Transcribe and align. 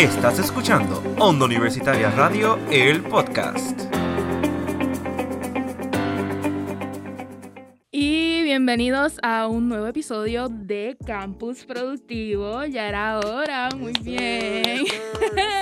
Estás 0.00 0.38
escuchando 0.38 1.02
Onda 1.18 1.44
Universitaria 1.44 2.10
Radio, 2.12 2.58
el 2.70 3.02
podcast. 3.02 3.78
Y 7.92 8.42
bienvenidos 8.42 9.18
a 9.22 9.46
un 9.46 9.68
nuevo 9.68 9.86
episodio 9.86 10.48
de 10.48 10.96
Campus 11.04 11.66
Productivo. 11.66 12.64
Ya 12.64 12.88
era 12.88 13.18
hora, 13.18 13.68
muy 13.76 13.92
bien. 14.00 14.86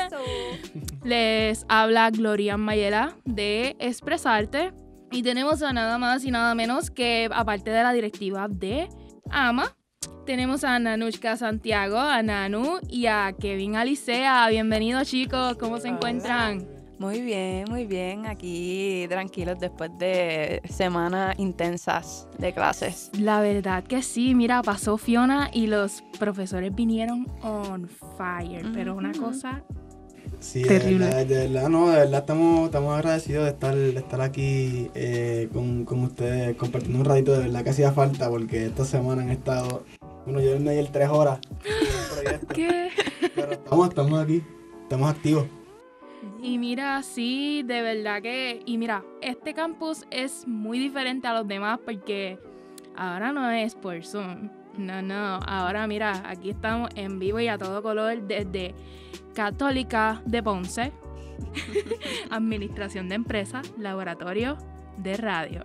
Les 1.03 1.67
habla 1.69 2.09
Gloria 2.11 2.57
Mayela 2.57 3.17
de 3.25 3.75
Expresarte. 3.81 4.73
Y 5.11 5.25
tenemos 5.25 5.63
a 5.65 5.73
nada 5.73 5.99
más 5.99 6.25
y 6.25 6.31
nada 6.31 6.55
menos 6.55 6.93
que, 6.93 7.29
aparte 7.33 7.73
de 7.73 7.83
la 7.83 7.93
directiva 7.93 8.47
de 8.49 8.89
AMA, 9.31 9.75
tenemos 10.29 10.63
a 10.63 10.79
Nanushka 10.79 11.39
Santiago, 11.39 11.97
a 11.97 12.23
Nanu 12.23 12.81
y 12.87 13.07
a 13.07 13.33
Kevin 13.33 13.77
Alicea. 13.77 14.47
Bienvenidos 14.51 15.09
chicos, 15.09 15.57
¿cómo 15.57 15.81
se 15.81 15.89
encuentran? 15.89 16.69
Muy 16.99 17.23
bien, 17.23 17.65
muy 17.71 17.87
bien. 17.87 18.27
Aquí 18.27 19.07
tranquilos 19.09 19.59
después 19.59 19.91
de 19.99 20.61
semanas 20.69 21.35
intensas 21.39 22.29
de 22.37 22.53
clases. 22.53 23.11
La 23.19 23.41
verdad 23.41 23.83
que 23.85 24.03
sí, 24.03 24.35
mira, 24.35 24.63
pasó 24.63 24.99
Fiona 24.99 25.49
y 25.51 25.67
los 25.67 26.05
profesores 26.19 26.75
vinieron 26.75 27.27
on 27.41 27.89
fire, 28.19 28.67
pero 28.75 28.97
una 28.97 29.13
cosa 29.13 29.65
Sí, 30.41 30.63
Terrible. 30.63 31.07
De 31.07 31.11
verdad, 31.11 31.27
de 31.27 31.49
verdad, 31.49 31.69
no, 31.69 31.91
de 31.91 31.97
verdad 31.97 32.21
estamos, 32.21 32.67
estamos 32.67 32.95
agradecidos 32.95 33.45
de 33.45 33.51
estar, 33.51 33.75
de 33.75 33.99
estar 33.99 34.21
aquí 34.21 34.91
eh, 34.95 35.49
con, 35.53 35.85
con 35.85 36.05
ustedes 36.05 36.57
compartiendo 36.57 37.01
un 37.01 37.05
ratito, 37.05 37.33
de 37.33 37.39
verdad 37.41 37.65
que 37.65 37.71
hacía 37.71 37.93
falta 37.93 38.29
porque 38.29 38.67
esta 38.67 38.85
semana 38.85 39.23
han 39.23 39.31
estado, 39.31 39.85
bueno, 40.29 40.43
yo 40.43 40.61
me 40.61 40.71
ayer 40.71 40.89
tres 40.93 41.09
horas 41.09 41.41
¿Qué? 42.55 42.91
pero 43.35 43.53
estamos, 43.53 43.89
estamos 43.89 44.21
aquí, 44.21 44.43
estamos 44.83 45.11
activos. 45.11 45.47
Y 46.43 46.59
mira, 46.59 47.03
sí, 47.03 47.63
de 47.65 47.81
verdad 47.81 48.21
que. 48.21 48.61
Y 48.67 48.77
mira, 48.77 49.05
este 49.23 49.55
campus 49.55 50.05
es 50.11 50.47
muy 50.47 50.79
diferente 50.79 51.27
a 51.29 51.33
los 51.33 51.49
demás 51.49 51.79
porque 51.85 52.39
ahora 52.95 53.33
no 53.33 53.51
es 53.51 53.75
por 53.75 54.05
Zoom. 54.05 54.51
No, 54.77 55.01
no. 55.01 55.41
Ahora 55.47 55.87
mira, 55.87 56.23
aquí 56.27 56.51
estamos 56.51 56.91
en 56.95 57.19
vivo 57.19 57.41
y 57.41 57.49
a 57.49 57.57
todo 57.57 57.83
color 57.83 58.21
desde 58.23 58.75
Católica 59.35 60.23
de 60.27 60.43
Ponce, 60.43 60.93
Administración 62.31 63.09
de 63.09 63.15
Empresas, 63.15 63.73
Laboratorio 63.79 64.59
de 64.99 65.17
Radio. 65.17 65.65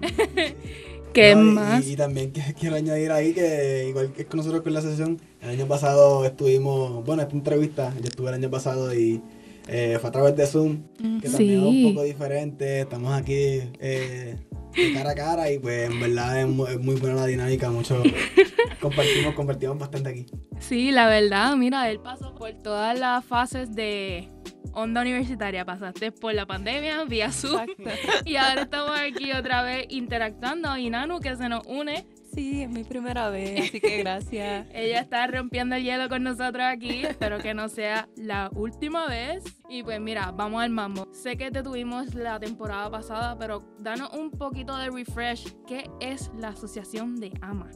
¿Qué 1.12 1.34
No, 1.34 1.42
más? 1.42 1.86
Y, 1.86 1.92
y 1.92 1.96
también 1.96 2.32
que- 2.32 2.54
quiero 2.58 2.76
añadir 2.76 3.10
ahí 3.12 3.32
que, 3.32 3.86
igual 3.88 4.12
que 4.12 4.24
con 4.26 4.38
nosotros 4.38 4.62
con 4.62 4.72
la 4.72 4.80
sesión, 4.82 5.20
el 5.42 5.50
año 5.50 5.66
pasado 5.66 6.24
estuvimos, 6.24 7.04
bueno, 7.04 7.22
esta 7.22 7.34
entrevista, 7.34 7.92
yo 8.00 8.04
estuve 8.08 8.28
el 8.28 8.34
año 8.34 8.50
pasado 8.50 8.94
y 8.94 9.20
eh, 9.68 9.98
fue 10.00 10.08
a 10.08 10.12
través 10.12 10.36
de 10.36 10.46
Zoom, 10.46 10.78
que 11.20 11.28
también 11.28 11.58
es 11.60 11.64
un 11.64 11.72
Sí. 11.72 11.90
poco 11.92 12.04
diferente, 12.04 12.80
estamos 12.80 13.12
aquí 13.12 13.60
eh, 13.78 14.36
de 14.76 14.92
cara 14.92 15.10
a 15.10 15.14
cara 15.14 15.50
y 15.50 15.58
pues 15.58 15.90
en 15.90 16.00
verdad 16.00 16.40
es 16.40 16.46
mu- 16.48 16.66
es 16.66 16.78
muy, 16.78 16.96
buena 16.96 17.16
la 17.16 17.26
dinámica, 17.26 17.70
mucho 17.70 18.02
compartimos, 18.80 19.34
compartimos 19.34 19.78
bastante 19.78 20.10
aquí. 20.10 20.26
Sí, 20.58 20.90
la 20.92 21.06
verdad, 21.06 21.56
mira, 21.56 21.88
él 21.90 22.00
pasó 22.00 22.34
por 22.34 22.52
todas 22.62 22.98
las 22.98 23.24
fases 23.24 23.74
de 23.74 24.28
onda 24.72 25.00
universitaria. 25.00 25.64
Pasaste 25.64 26.12
por 26.12 26.34
la 26.34 26.46
pandemia, 26.46 27.04
vía 27.04 27.32
Zoom, 27.32 27.66
y 28.24 28.36
ahora 28.36 28.62
estamos 28.62 28.92
aquí 28.98 29.32
otra 29.32 29.62
vez 29.62 29.86
interactuando. 29.88 30.76
Y 30.76 30.90
Nanu, 30.90 31.20
que 31.20 31.34
se 31.36 31.48
nos 31.48 31.66
une, 31.66 32.06
Sí, 32.32 32.62
es 32.62 32.70
mi 32.70 32.84
primera 32.84 33.28
vez, 33.30 33.68
así 33.68 33.80
que 33.80 33.98
gracias. 34.02 34.66
ella 34.72 35.00
está 35.00 35.26
rompiendo 35.26 35.74
el 35.76 35.82
hielo 35.82 36.08
con 36.08 36.22
nosotros 36.22 36.62
aquí. 36.64 37.04
Espero 37.04 37.38
que 37.38 37.54
no 37.54 37.68
sea 37.68 38.08
la 38.16 38.50
última 38.54 39.06
vez. 39.08 39.42
Y 39.68 39.82
pues 39.82 40.00
mira, 40.00 40.30
vamos 40.32 40.62
al 40.62 40.70
mambo. 40.70 41.08
Sé 41.12 41.36
que 41.36 41.50
te 41.50 41.62
tuvimos 41.62 42.14
la 42.14 42.38
temporada 42.38 42.90
pasada, 42.90 43.36
pero 43.38 43.62
danos 43.80 44.12
un 44.12 44.30
poquito 44.30 44.76
de 44.76 44.90
refresh. 44.90 45.52
¿Qué 45.66 45.90
es 46.00 46.30
la 46.38 46.48
asociación 46.48 47.16
de 47.16 47.32
AMA? 47.40 47.70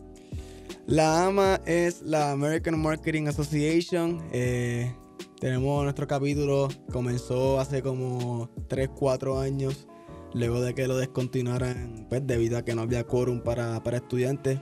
La 0.87 1.27
AMA 1.27 1.61
es 1.67 2.03
la 2.03 2.33
American 2.33 2.81
Marketing 2.81 3.27
Association. 3.27 4.23
eh, 4.33 4.95
tenemos 5.41 5.83
nuestro 5.83 6.07
capítulo, 6.07 6.69
comenzó 6.91 7.61
hace 7.61 7.83
como 7.83 8.49
3, 8.69 8.89
4 8.95 9.39
años, 9.41 9.87
luego 10.35 10.61
de 10.61 10.75
que 10.75 10.87
lo 10.87 10.97
descontinuaran, 10.97 12.07
pues 12.09 12.27
debido 12.27 12.59
a 12.59 12.63
que 12.63 12.75
no 12.75 12.83
había 12.83 13.05
quórum 13.05 13.41
para, 13.41 13.83
para 13.83 13.99
estudiantes. 13.99 14.59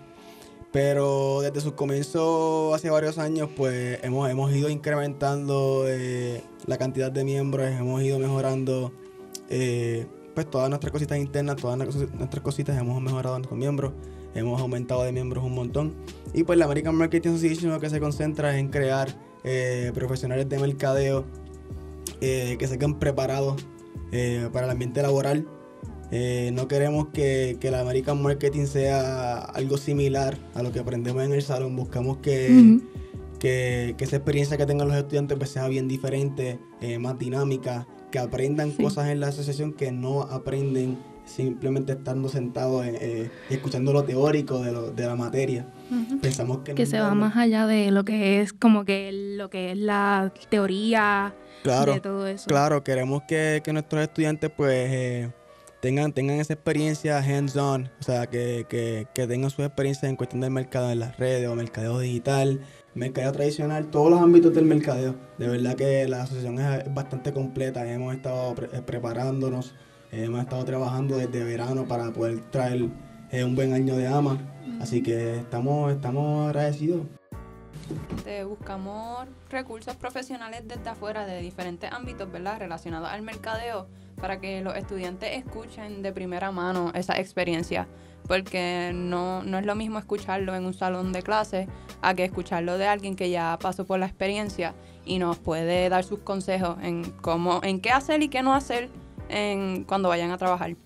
Pero 0.73 1.43
desde 1.43 1.61
su 1.61 1.75
comienzo 1.75 2.75
hace 2.75 2.89
varios 2.89 3.19
años, 3.19 3.51
pues 3.55 3.99
hemos, 4.03 4.31
hemos 4.31 4.51
ido 4.55 4.71
incrementando 4.71 5.85
eh, 5.87 6.43
la 6.67 6.79
cantidad 6.79 7.13
de 7.13 7.25
miembros, 7.25 7.67
hemos 7.67 8.03
ido 8.03 8.19
mejorando 8.19 8.91
eh, 9.51 10.07
pues 10.35 10.49
todas 10.49 10.71
nuestras 10.71 10.91
cositas 10.91 11.19
internas, 11.19 11.57
todas 11.57 11.77
nuestras 11.77 12.43
cositas, 12.43 12.79
hemos 12.81 13.03
mejorado 13.03 13.37
a 13.37 13.39
nuestros 13.39 13.59
miembros, 13.59 13.93
hemos 14.35 14.59
aumentado 14.63 15.03
de 15.03 15.13
miembros 15.13 15.45
un 15.45 15.55
montón. 15.55 15.95
Y 16.33 16.45
pues 16.45 16.59
la 16.59 16.65
American 16.65 16.95
Marketing 16.95 17.31
Association 17.31 17.71
lo 17.71 17.79
que 17.79 17.91
se 17.91 18.01
concentra 18.01 18.55
es 18.55 18.57
en 18.59 18.69
crear 18.69 19.15
eh, 19.45 19.93
profesionales 19.95 20.49
de 20.49 20.59
mercadeo 20.59 21.27
que 22.21 22.67
se 22.69 22.79
queden 22.79 22.99
preparados 22.99 23.63
para 24.53 24.67
el 24.67 24.71
ambiente 24.71 25.03
laboral. 25.03 25.47
Eh, 26.15 26.51
no 26.53 26.69
queremos 26.69 27.09
que, 27.09 27.57
que 27.59 27.71
la 27.71 27.81
American 27.81 28.21
Marketing 28.23 28.67
sea 28.67 29.39
algo 29.39 29.79
similar 29.79 30.37
a 30.55 30.63
lo 30.63 30.71
que 30.71 30.79
aprendemos 30.81 31.25
en 31.25 31.33
el 31.33 31.43
salón. 31.43 31.75
Buscamos 31.75 32.19
que, 32.19 32.79
que, 33.39 33.95
que 33.97 34.05
esa 34.05 34.17
experiencia 34.17 34.57
que 34.59 34.67
tengan 34.67 34.89
los 34.89 34.97
estudiantes 34.97 35.39
pues, 35.39 35.51
sea 35.51 35.67
bien 35.69 35.89
diferente, 35.89 36.59
eh, 36.83 36.99
más 36.99 37.19
dinámica, 37.19 37.87
que 38.11 38.19
aprendan 38.19 38.73
Sí. 38.77 38.83
cosas 38.83 39.09
en 39.09 39.21
la 39.21 39.29
asociación 39.29 39.73
que 39.73 39.91
no 39.91 40.21
aprenden 40.23 40.99
simplemente 41.25 41.93
estando 41.93 42.29
sentados 42.29 42.85
eh, 42.85 42.99
eh, 43.01 43.31
escuchando 43.49 43.93
lo 43.95 44.05
teórico 44.05 44.61
de, 44.61 44.73
lo- 44.73 44.91
de 44.91 45.07
la 45.07 45.17
materia. 45.17 45.67
Pensamos 46.21 46.59
que, 46.59 46.75
que 46.75 46.83
no 46.85 46.91
se 46.91 47.01
va 47.01 47.15
más 47.15 47.37
allá 47.37 47.67
de 47.67 47.91
lo 47.91 48.05
que 48.05 48.43
es 48.43 48.53
como 48.53 48.85
que 48.85 49.11
lo 49.39 49.49
que 49.49 49.71
es 49.73 49.79
la 49.79 50.31
teoría 50.51 51.33
Claro, 51.63 51.95
de 51.95 52.01
todo 52.01 52.27
eso. 52.27 52.47
claro, 52.49 52.83
queremos 52.85 53.23
que, 53.27 53.63
que 53.65 53.73
nuestros 53.73 54.03
estudiantes 54.03 54.51
pues 54.55 54.89
eh, 54.91 55.31
tengan, 55.83 56.13
tengan 56.13 56.39
esa 56.39 56.53
experiencia 56.53 57.19
hands-on, 57.19 57.91
o 58.01 58.03
sea, 58.05 58.29
que, 58.29 58.67
que, 58.69 59.09
que 59.13 59.27
tengan 59.27 59.51
sus 59.51 59.65
experiencias 59.67 60.09
en 60.09 60.15
cuestión 60.15 60.41
del 60.41 60.53
mercado 60.53 60.93
en 60.93 61.01
las 61.01 61.19
redes 61.19 61.49
o 61.49 61.57
mercadeo 61.57 61.99
digital, 61.99 62.61
mercadeo 62.95 63.33
tradicional, 63.33 63.91
todos 63.91 64.09
los 64.09 64.21
ámbitos 64.21 64.55
del 64.55 64.65
mercadeo. 64.65 65.17
De 65.39 65.49
verdad 65.49 65.75
que 65.75 66.07
la 66.07 66.23
asociación 66.23 66.61
es, 66.61 66.95
bastante 66.95 67.33
completa, 67.33 67.85
hemos 67.93 68.15
estado 68.15 68.55
pre- 68.55 68.69
eh, 68.73 68.81
preparándonos, 68.87 69.75
hemos 70.13 70.41
estado 70.41 70.65
trabajando 70.65 71.17
desde 71.19 71.43
verano 71.43 71.89
para 71.89 72.13
poder 72.13 72.39
traer 72.53 72.89
eh, 73.33 73.43
un 73.43 73.57
buen 73.57 73.73
año 73.73 73.97
de 73.97 74.07
AMA, 74.07 74.39
así 74.81 75.03
que 75.03 75.39
estamos, 75.39 75.93
estamos 75.93 76.47
agradecidos. 76.47 77.01
Buscamos 78.47 79.27
recursos 79.51 79.95
profesionales 79.97 80.63
desde 80.67 80.89
afuera 80.89 81.27
de 81.27 81.41
diferentes 81.41 81.93
ámbitos, 81.93 82.31
¿verdad? 82.31 82.59
Relacionados 82.59 83.09
al 83.09 83.23
mercadeo 83.23 83.87
para 84.21 84.41
que 84.41 84.61
los 84.61 84.77
estudiantes 84.77 85.31
escuchen 85.37 86.03
de 86.03 86.13
primera 86.13 86.51
mano 86.53 86.93
esa 86.95 87.19
experiencia. 87.19 87.89
Porque 88.29 88.93
no, 88.95 89.43
no 89.43 89.59
es 89.59 89.67
lo 89.67 89.75
mismo 89.75 89.99
escucharlo 89.99 90.55
en 90.55 90.65
un 90.65 90.75
salón 90.75 91.13
de 91.13 91.23
clase 91.23 91.69
a 92.03 92.15
que 92.15 92.25
escucharlo 92.25 92.79
de 92.79 92.87
alguien 92.87 93.17
que 93.17 93.31
ya 93.31 93.59
pasó 93.61 93.85
por 93.85 93.99
la 93.99 94.07
experiencia 94.07 94.75
y 95.05 95.19
nos 95.19 95.39
puede 95.39 95.89
dar 95.89 96.05
sus 96.05 96.21
consejos 96.21 96.77
en 96.83 97.03
cómo, 97.21 97.61
en 97.65 97.81
qué 97.81 97.91
hacer 97.91 98.23
y 98.23 98.29
qué 98.29 98.43
no 98.43 98.55
hacer 98.55 98.89
en, 99.29 99.85
cuando 99.85 100.09
vayan 100.09 100.31
a 100.31 100.39
trabajar. 100.39 100.77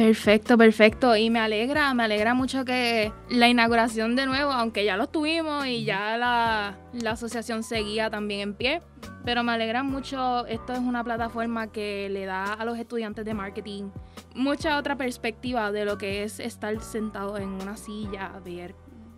Perfecto, 0.00 0.56
perfecto. 0.56 1.14
Y 1.14 1.28
me 1.28 1.40
alegra, 1.40 1.92
me 1.92 2.04
alegra 2.04 2.32
mucho 2.32 2.64
que 2.64 3.12
la 3.28 3.50
inauguración 3.50 4.16
de 4.16 4.24
nuevo, 4.24 4.50
aunque 4.50 4.82
ya 4.86 4.96
lo 4.96 5.08
tuvimos 5.08 5.66
y 5.66 5.84
ya 5.84 6.16
la, 6.16 6.78
la 6.94 7.10
asociación 7.10 7.62
seguía 7.62 8.08
también 8.08 8.40
en 8.40 8.54
pie, 8.54 8.80
pero 9.26 9.42
me 9.42 9.52
alegra 9.52 9.82
mucho, 9.82 10.46
esto 10.46 10.72
es 10.72 10.78
una 10.78 11.04
plataforma 11.04 11.70
que 11.70 12.08
le 12.08 12.24
da 12.24 12.54
a 12.54 12.64
los 12.64 12.78
estudiantes 12.78 13.26
de 13.26 13.34
marketing 13.34 13.90
mucha 14.34 14.78
otra 14.78 14.96
perspectiva 14.96 15.72
de 15.72 15.84
lo 15.84 15.98
que 15.98 16.22
es 16.22 16.40
estar 16.40 16.80
sentado 16.80 17.36
en 17.36 17.48
una 17.48 17.76
silla, 17.76 18.32
ver 18.44 18.74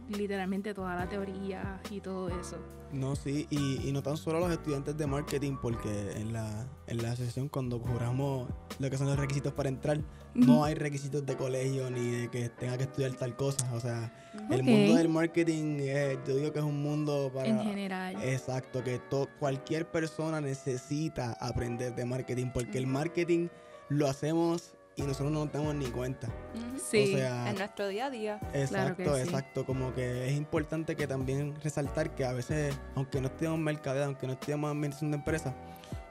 literalmente 0.08 0.74
toda 0.74 0.94
la 0.96 1.08
teoría 1.08 1.80
y 1.90 2.00
todo 2.00 2.28
eso. 2.28 2.56
No, 2.92 3.16
sí, 3.16 3.46
y, 3.48 3.88
y 3.88 3.92
no 3.92 4.02
tan 4.02 4.18
solo 4.18 4.38
los 4.40 4.52
estudiantes 4.52 4.96
de 4.98 5.06
marketing, 5.06 5.56
porque 5.62 6.12
en 6.12 6.34
la, 6.34 6.66
en 6.86 7.02
la 7.02 7.12
asociación 7.12 7.48
cuando 7.48 7.78
juramos 7.78 8.50
lo 8.78 8.90
que 8.90 8.98
son 8.98 9.06
los 9.06 9.18
requisitos 9.18 9.54
para 9.54 9.70
entrar, 9.70 9.98
no 10.34 10.64
hay 10.64 10.74
requisitos 10.74 11.24
de 11.24 11.34
colegio 11.36 11.90
ni 11.90 12.10
de 12.10 12.28
que 12.30 12.50
tenga 12.50 12.76
que 12.76 12.84
estudiar 12.84 13.12
tal 13.14 13.34
cosa. 13.34 13.72
O 13.72 13.80
sea, 13.80 14.12
el 14.50 14.62
mundo 14.62 14.96
del 14.96 15.08
marketing, 15.08 15.76
eh, 15.80 16.18
yo 16.26 16.36
digo 16.36 16.52
que 16.52 16.58
es 16.58 16.64
un 16.64 16.82
mundo 16.82 17.30
para... 17.32 17.48
En 17.48 17.60
general. 17.60 18.16
Exacto, 18.22 18.84
que 18.84 18.98
to- 18.98 19.28
cualquier 19.38 19.90
persona 19.90 20.42
necesita 20.42 21.32
aprender 21.40 21.94
de 21.94 22.04
marketing, 22.04 22.50
porque 22.52 22.76
el 22.76 22.86
marketing 22.86 23.48
lo 23.88 24.06
hacemos 24.06 24.74
y 24.96 25.02
nosotros 25.02 25.30
no 25.32 25.44
nos 25.44 25.52
damos 25.52 25.74
ni 25.74 25.86
cuenta. 25.86 26.28
Sí. 26.76 27.14
O 27.14 27.16
sea, 27.18 27.50
En 27.50 27.56
nuestro 27.56 27.88
día 27.88 28.06
a 28.06 28.10
día. 28.10 28.40
Exacto, 28.52 28.96
que 28.96 29.14
sí. 29.14 29.20
exacto. 29.22 29.64
Como 29.64 29.94
que 29.94 30.28
es 30.28 30.36
importante 30.36 30.96
que 30.96 31.06
también 31.06 31.54
resaltar 31.62 32.14
que 32.14 32.24
a 32.24 32.32
veces, 32.32 32.78
aunque 32.94 33.20
no 33.20 33.28
estudiamos 33.28 33.58
mercadeo, 33.60 34.04
aunque 34.04 34.26
no 34.26 34.34
estudiamos 34.34 34.70
administración 34.70 35.10
de 35.12 35.16
empresas, 35.18 35.54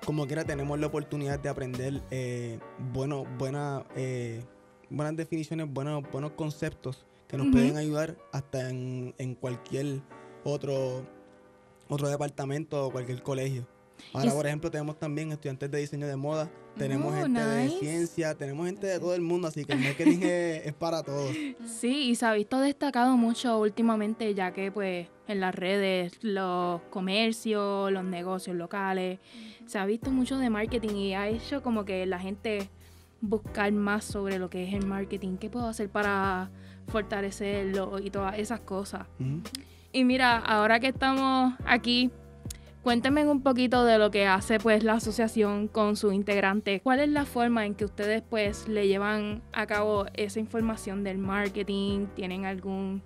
como 0.05 0.25
quiera 0.25 0.43
tenemos 0.43 0.79
la 0.79 0.87
oportunidad 0.87 1.39
de 1.39 1.49
aprender 1.49 2.01
eh, 2.09 2.59
bueno, 2.91 3.25
buena, 3.37 3.85
eh, 3.95 4.43
buenas 4.89 5.15
definiciones, 5.15 5.71
buenos, 5.71 6.03
buenos 6.11 6.31
conceptos 6.31 7.05
que 7.27 7.37
nos 7.37 7.47
pueden 7.47 7.77
ayudar 7.77 8.17
hasta 8.33 8.69
en, 8.69 9.13
en 9.17 9.35
cualquier 9.35 10.01
otro, 10.43 11.05
otro 11.87 12.09
departamento 12.09 12.87
o 12.87 12.91
cualquier 12.91 13.23
colegio. 13.23 13.65
Ahora, 14.13 14.27
Es- 14.29 14.33
por 14.33 14.45
ejemplo, 14.47 14.69
tenemos 14.71 14.99
también 14.99 15.31
estudiantes 15.31 15.69
de 15.71 15.77
diseño 15.79 16.07
de 16.07 16.15
moda, 16.15 16.49
tenemos 16.77 17.13
Oh, 17.13 17.15
gente 17.15 17.41
de 17.41 17.69
ciencia, 17.69 18.35
tenemos 18.35 18.65
gente 18.65 18.87
de 18.87 18.99
todo 18.99 19.15
el 19.15 19.21
mundo, 19.21 19.47
así 19.47 19.63
que 19.65 19.73
el 19.73 19.79
marketing 19.79 20.19
es, 20.21 20.65
es 20.67 20.73
para 20.73 21.01
todos. 21.03 21.35
Sí, 21.65 22.09
y 22.09 22.15
se 22.15 22.25
ha 22.25 22.33
visto 22.33 22.59
destacado 22.59 23.15
mucho 23.17 23.57
últimamente, 23.59 24.33
ya 24.33 24.51
que 24.51 24.71
pues 24.71 25.07
en 25.27 25.39
las 25.39 25.55
redes, 25.55 26.13
los 26.21 26.81
comercios, 26.89 27.91
los 27.91 28.03
negocios 28.03 28.55
locales, 28.55 29.19
se 29.65 29.77
ha 29.79 29.85
visto 29.85 30.11
mucho 30.11 30.37
de 30.37 30.49
marketing 30.49 30.95
y 30.95 31.13
ha 31.13 31.27
hecho 31.29 31.61
como 31.63 31.85
que 31.85 32.05
la 32.05 32.19
gente 32.19 32.69
buscar 33.21 33.71
más 33.71 34.03
sobre 34.03 34.39
lo 34.39 34.49
que 34.49 34.67
es 34.67 34.73
el 34.73 34.85
marketing, 34.85 35.37
qué 35.37 35.49
puedo 35.49 35.67
hacer 35.67 35.89
para 35.89 36.49
fortalecerlo 36.87 37.99
y 37.99 38.09
todas 38.09 38.37
esas 38.37 38.59
cosas. 38.61 39.07
Y 39.93 40.03
mira, 40.03 40.37
ahora 40.37 40.79
que 40.79 40.87
estamos 40.87 41.53
aquí, 41.65 42.09
cuéntenme 42.83 43.27
un 43.29 43.41
poquito 43.41 43.85
de 43.85 43.97
lo 43.97 44.11
que 44.11 44.25
hace 44.27 44.59
pues 44.59 44.83
la 44.83 44.93
asociación 44.93 45.67
con 45.67 45.95
sus 45.95 46.13
integrantes. 46.13 46.81
¿Cuál 46.81 46.99
es 46.99 47.09
la 47.09 47.25
forma 47.25 47.65
en 47.65 47.75
que 47.75 47.85
ustedes 47.85 48.23
pues 48.27 48.67
le 48.67 48.87
llevan 48.87 49.41
a 49.53 49.65
cabo 49.67 50.05
esa 50.13 50.39
información 50.39 51.03
del 51.03 51.17
marketing? 51.17 52.07
¿Tienen 52.15 52.45
alguna 52.45 53.01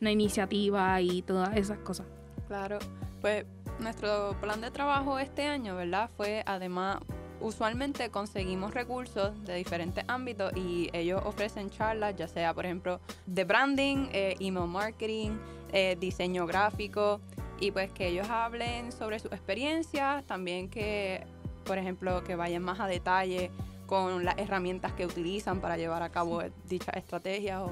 iniciativa 0.00 1.00
y 1.00 1.22
todas 1.22 1.56
esas 1.56 1.78
cosas? 1.78 2.06
Claro, 2.48 2.78
pues 3.20 3.44
nuestro 3.78 4.36
plan 4.40 4.60
de 4.60 4.70
trabajo 4.70 5.18
este 5.18 5.46
año, 5.46 5.76
¿verdad? 5.76 6.10
Fue 6.16 6.42
además, 6.46 6.98
usualmente 7.40 8.08
conseguimos 8.10 8.74
recursos 8.74 9.32
de 9.44 9.56
diferentes 9.56 10.04
ámbitos 10.06 10.52
y 10.56 10.90
ellos 10.92 11.22
ofrecen 11.24 11.70
charlas, 11.70 12.14
ya 12.16 12.28
sea, 12.28 12.54
por 12.54 12.66
ejemplo, 12.66 13.00
de 13.26 13.44
branding, 13.44 14.08
eh, 14.12 14.36
email 14.38 14.68
marketing, 14.68 15.30
eh, 15.72 15.96
diseño 15.98 16.46
gráfico, 16.46 17.20
y 17.62 17.70
pues 17.70 17.92
que 17.92 18.08
ellos 18.08 18.28
hablen 18.28 18.90
sobre 18.90 19.20
sus 19.20 19.30
experiencias, 19.30 20.24
también 20.24 20.68
que, 20.68 21.24
por 21.64 21.78
ejemplo, 21.78 22.24
que 22.24 22.34
vayan 22.34 22.60
más 22.60 22.80
a 22.80 22.88
detalle 22.88 23.52
con 23.86 24.24
las 24.24 24.36
herramientas 24.36 24.92
que 24.94 25.06
utilizan 25.06 25.60
para 25.60 25.76
llevar 25.76 26.02
a 26.02 26.08
cabo 26.08 26.42
dichas 26.68 26.96
estrategias 26.96 27.60
o 27.60 27.70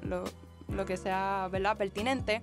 lo, 0.00 0.24
lo 0.74 0.86
que 0.86 0.96
sea, 0.96 1.50
¿verdad? 1.52 1.76
Pertinente. 1.76 2.40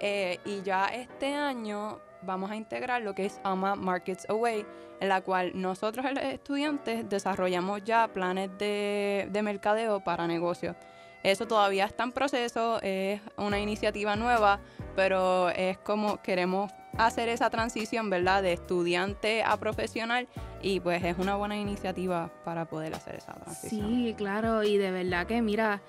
Eh, 0.00 0.38
y 0.46 0.62
ya 0.62 0.86
este 0.86 1.34
año 1.34 1.98
vamos 2.22 2.50
a 2.50 2.56
integrar 2.56 3.02
lo 3.02 3.14
que 3.14 3.26
es 3.26 3.38
AMA 3.44 3.74
Markets 3.74 4.26
Away, 4.30 4.64
en 5.00 5.08
la 5.10 5.20
cual 5.20 5.52
nosotros 5.54 6.06
los 6.14 6.24
estudiantes 6.24 7.06
desarrollamos 7.10 7.84
ya 7.84 8.08
planes 8.08 8.48
de, 8.56 9.28
de 9.30 9.42
mercadeo 9.42 10.00
para 10.02 10.26
negocios. 10.26 10.76
Eso 11.22 11.46
todavía 11.46 11.84
está 11.84 12.04
en 12.04 12.12
proceso, 12.12 12.80
es 12.82 13.20
una 13.36 13.60
iniciativa 13.60 14.16
nueva, 14.16 14.60
pero 14.96 15.50
es 15.50 15.78
como 15.78 16.20
queremos 16.20 16.72
hacer 16.98 17.28
esa 17.28 17.48
transición, 17.48 18.10
¿verdad? 18.10 18.42
De 18.42 18.52
estudiante 18.52 19.42
a 19.42 19.56
profesional 19.56 20.28
y 20.60 20.80
pues 20.80 21.02
es 21.04 21.18
una 21.18 21.36
buena 21.36 21.56
iniciativa 21.56 22.30
para 22.44 22.64
poder 22.64 22.94
hacer 22.94 23.16
esa 23.16 23.32
transición. 23.34 23.88
Sí, 23.88 24.14
claro, 24.16 24.62
y 24.62 24.76
de 24.76 24.90
verdad 24.90 25.26
que 25.26 25.40
mira, 25.42 25.80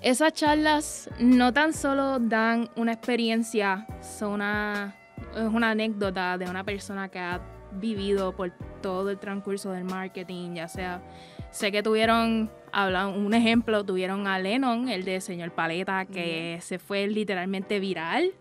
esas 0.00 0.32
charlas 0.32 1.10
no 1.18 1.52
tan 1.52 1.72
solo 1.72 2.18
dan 2.18 2.70
una 2.76 2.92
experiencia, 2.92 3.86
son 4.00 4.34
una, 4.34 4.94
es 5.34 5.42
una 5.42 5.70
anécdota 5.70 6.38
de 6.38 6.48
una 6.48 6.64
persona 6.64 7.08
que 7.08 7.18
ha 7.18 7.40
vivido 7.72 8.34
por 8.34 8.52
todo 8.80 9.10
el 9.10 9.18
transcurso 9.18 9.72
del 9.72 9.84
marketing, 9.84 10.54
ya 10.54 10.68
sea, 10.68 11.02
sé 11.50 11.72
que 11.72 11.82
tuvieron, 11.82 12.50
hablan, 12.76 13.14
un 13.18 13.32
ejemplo, 13.32 13.82
tuvieron 13.84 14.26
a 14.26 14.38
Lennon, 14.38 14.90
el 14.90 15.06
de 15.06 15.22
Señor 15.22 15.50
Paleta, 15.52 16.04
que 16.04 16.58
se 16.60 16.78
fue 16.78 17.06
literalmente 17.06 17.80
viral 17.80 18.32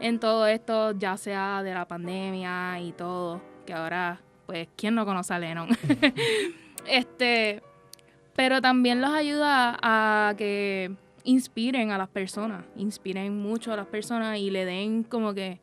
en 0.00 0.18
todo 0.18 0.46
esto, 0.46 0.92
ya 0.92 1.18
sea 1.18 1.62
de 1.62 1.74
la 1.74 1.86
pandemia 1.86 2.80
y 2.80 2.92
todo, 2.92 3.42
que 3.66 3.74
ahora, 3.74 4.22
pues, 4.46 4.68
¿quién 4.76 4.94
no 4.94 5.04
conoce 5.04 5.34
a 5.34 5.38
Lennon? 5.38 5.68
este, 6.88 7.62
pero 8.34 8.62
también 8.62 9.02
los 9.02 9.10
ayuda 9.10 9.78
a 9.82 10.34
que 10.38 10.92
inspiren 11.24 11.90
a 11.90 11.98
las 11.98 12.08
personas, 12.08 12.64
inspiren 12.76 13.36
mucho 13.36 13.74
a 13.74 13.76
las 13.76 13.86
personas 13.88 14.38
y 14.38 14.50
le 14.50 14.64
den 14.64 15.02
como 15.02 15.34
que 15.34 15.60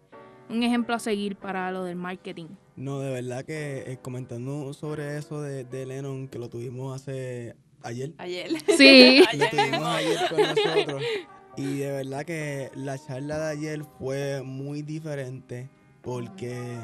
un 0.50 0.62
ejemplo 0.62 0.94
a 0.94 1.00
seguir 1.00 1.36
para 1.36 1.71
lo 1.71 1.83
del 1.83 1.95
marketing. 1.95 2.50
No, 2.75 3.00
de 3.00 3.12
verdad 3.12 3.44
que 3.44 3.92
eh, 3.92 3.98
comentando 4.00 4.71
sobre 4.74 5.18
eso 5.18 5.42
de, 5.42 5.63
de 5.63 5.88
Lennon, 5.88 6.27
que 6.27 6.38
lo 6.38 6.50
tuvimos 6.50 6.95
hace 6.95 7.56
ayer, 7.84 8.14
Ayer. 8.18 8.50
Sí. 8.78 9.24
lo 9.38 9.50
tuvimos 9.50 9.88
ayer 9.88 10.18
con 10.30 10.42
nosotros. 10.42 11.04
Y 11.56 11.78
de 11.78 11.92
verdad 11.92 12.26
que 12.26 12.72
la 12.76 12.98
charla 12.98 13.38
de 13.38 13.52
ayer 13.52 13.84
fue 14.00 14.42
muy 14.44 14.82
diferente 14.82 15.70
porque 16.02 16.80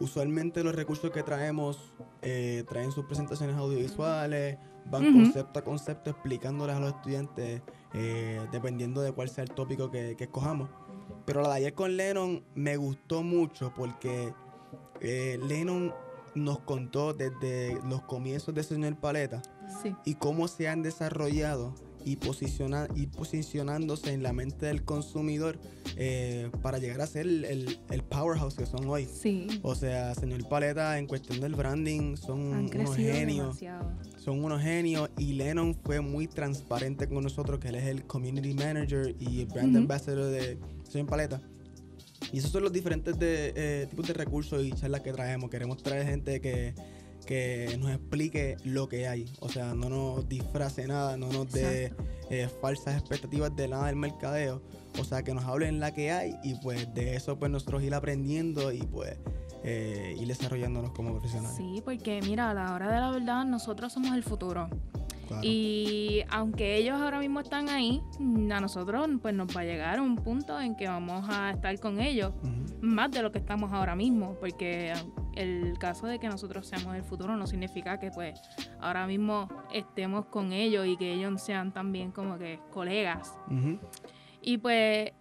usualmente 0.00 0.64
los 0.64 0.74
recursos 0.74 1.10
que 1.10 1.22
traemos 1.22 1.92
eh, 2.22 2.64
traen 2.68 2.90
sus 2.90 3.04
presentaciones 3.04 3.56
audiovisuales, 3.56 4.58
van 4.86 5.12
concepto 5.12 5.58
a 5.58 5.62
concepto 5.62 6.10
explicándoles 6.10 6.76
a 6.76 6.80
los 6.80 6.94
estudiantes 6.94 7.60
eh, 7.92 8.40
dependiendo 8.50 9.02
de 9.02 9.12
cuál 9.12 9.28
sea 9.28 9.44
el 9.44 9.50
tópico 9.50 9.90
que, 9.90 10.16
que 10.16 10.24
escojamos. 10.24 10.70
Pero 11.26 11.42
la 11.42 11.50
de 11.50 11.54
ayer 11.56 11.74
con 11.74 11.96
Lennon 11.96 12.42
me 12.54 12.76
gustó 12.76 13.22
mucho 13.22 13.72
porque 13.76 14.32
eh, 15.00 15.38
Lennon 15.46 15.94
nos 16.34 16.60
contó 16.60 17.12
desde 17.12 17.78
los 17.86 18.02
comienzos 18.02 18.54
de 18.54 18.62
Señor 18.62 18.96
Paleta 18.96 19.42
Sí. 19.82 19.94
y 20.04 20.14
cómo 20.14 20.48
se 20.48 20.68
han 20.68 20.82
desarrollado 20.82 21.74
y, 22.04 22.16
posiciona, 22.16 22.88
y 22.94 23.06
posicionándose 23.08 24.12
en 24.12 24.22
la 24.22 24.32
mente 24.32 24.66
del 24.66 24.82
consumidor 24.84 25.58
eh, 25.96 26.50
para 26.62 26.78
llegar 26.78 27.00
a 27.02 27.06
ser 27.06 27.26
el, 27.26 27.44
el- 27.44 27.80
el 27.90 28.02
powerhouse 28.02 28.54
que 28.54 28.66
son 28.66 28.88
hoy. 28.88 29.04
Sí. 29.06 29.46
O 29.62 29.74
sea, 29.74 30.14
señor 30.14 30.48
Paleta, 30.48 30.98
en 30.98 31.06
cuestión 31.06 31.40
del 31.40 31.54
branding, 31.54 32.16
son 32.16 32.54
Han 32.54 32.70
unos 32.80 32.96
genios. 32.96 33.46
demasiado. 33.60 33.92
Son 34.16 34.42
unos 34.42 34.62
genios. 34.62 35.10
Y 35.18 35.34
Lennon 35.34 35.74
fue 35.84 36.00
muy 36.00 36.28
transparente 36.28 37.08
con 37.08 37.22
nosotros, 37.24 37.58
que 37.58 37.68
él 37.68 37.74
es 37.74 37.84
el 37.84 38.04
community 38.04 38.54
manager 38.54 39.14
y 39.18 39.40
el 39.40 39.46
brand 39.46 39.70
Ujú. 39.70 39.78
ambassador 39.78 40.26
de 40.30 40.58
señor 40.84 41.08
Paleta. 41.08 41.42
Y 42.32 42.38
esos 42.38 42.50
son 42.50 42.62
los 42.62 42.72
diferentes 42.72 43.18
de, 43.18 43.52
eh, 43.54 43.86
tipos 43.90 44.06
de 44.06 44.14
recursos 44.14 44.64
y 44.64 44.72
charlas 44.72 45.00
que 45.02 45.12
traemos. 45.12 45.50
Queremos 45.50 45.82
traer 45.82 46.06
gente 46.06 46.40
que, 46.40 46.74
que 47.28 47.76
nos 47.78 47.90
explique 47.90 48.56
lo 48.64 48.88
que 48.88 49.06
hay. 49.06 49.30
O 49.40 49.50
sea, 49.50 49.74
no 49.74 49.90
nos 49.90 50.26
disfrace 50.30 50.86
nada, 50.86 51.18
no 51.18 51.30
nos 51.30 51.52
dé 51.52 51.92
eh, 52.30 52.48
falsas 52.62 52.96
expectativas 52.96 53.54
de 53.54 53.68
nada 53.68 53.88
del 53.88 53.96
mercadeo. 53.96 54.62
O 54.98 55.04
sea, 55.04 55.22
que 55.22 55.34
nos 55.34 55.44
hablen 55.44 55.78
la 55.78 55.92
que 55.92 56.10
hay 56.10 56.36
y 56.42 56.54
pues 56.54 56.92
de 56.94 57.16
eso 57.16 57.38
pues 57.38 57.52
nosotros 57.52 57.82
ir 57.82 57.94
aprendiendo 57.94 58.72
y 58.72 58.78
pues 58.78 59.18
eh, 59.62 60.16
ir 60.18 60.26
desarrollándonos 60.26 60.92
como 60.92 61.10
profesionales. 61.10 61.54
Sí, 61.54 61.82
porque 61.84 62.22
mira, 62.22 62.50
a 62.50 62.54
la 62.54 62.72
hora 62.72 62.90
de 62.90 62.98
la 62.98 63.10
verdad, 63.10 63.44
nosotros 63.44 63.92
somos 63.92 64.14
el 64.14 64.22
futuro. 64.22 64.70
Claro. 65.26 65.42
Y 65.44 66.22
aunque 66.30 66.78
ellos 66.78 66.98
ahora 66.98 67.18
mismo 67.18 67.40
están 67.40 67.68
ahí, 67.68 68.02
a 68.50 68.60
nosotros 68.60 69.06
pues 69.20 69.34
nos 69.34 69.54
va 69.54 69.60
a 69.60 69.64
llegar 69.64 70.00
un 70.00 70.16
punto 70.16 70.58
en 70.58 70.74
que 70.74 70.88
vamos 70.88 71.28
a 71.28 71.50
estar 71.50 71.78
con 71.78 72.00
ellos 72.00 72.32
más 72.80 73.10
de 73.10 73.20
lo 73.20 73.30
que 73.30 73.38
estamos 73.38 73.70
ahora 73.70 73.94
mismo, 73.94 74.34
porque 74.40 74.94
el 75.38 75.78
caso 75.78 76.06
de 76.06 76.18
que 76.18 76.28
nosotros 76.28 76.66
seamos 76.66 76.96
el 76.96 77.04
futuro 77.04 77.36
no 77.36 77.46
significa 77.46 78.00
que 78.00 78.10
pues 78.10 78.40
ahora 78.80 79.06
mismo 79.06 79.48
estemos 79.72 80.26
con 80.26 80.52
ellos 80.52 80.86
y 80.86 80.96
que 80.96 81.14
ellos 81.14 81.40
sean 81.40 81.72
también 81.72 82.10
como 82.10 82.38
que 82.38 82.58
colegas. 82.72 83.38
Y 84.42 84.58
pues 84.58 85.12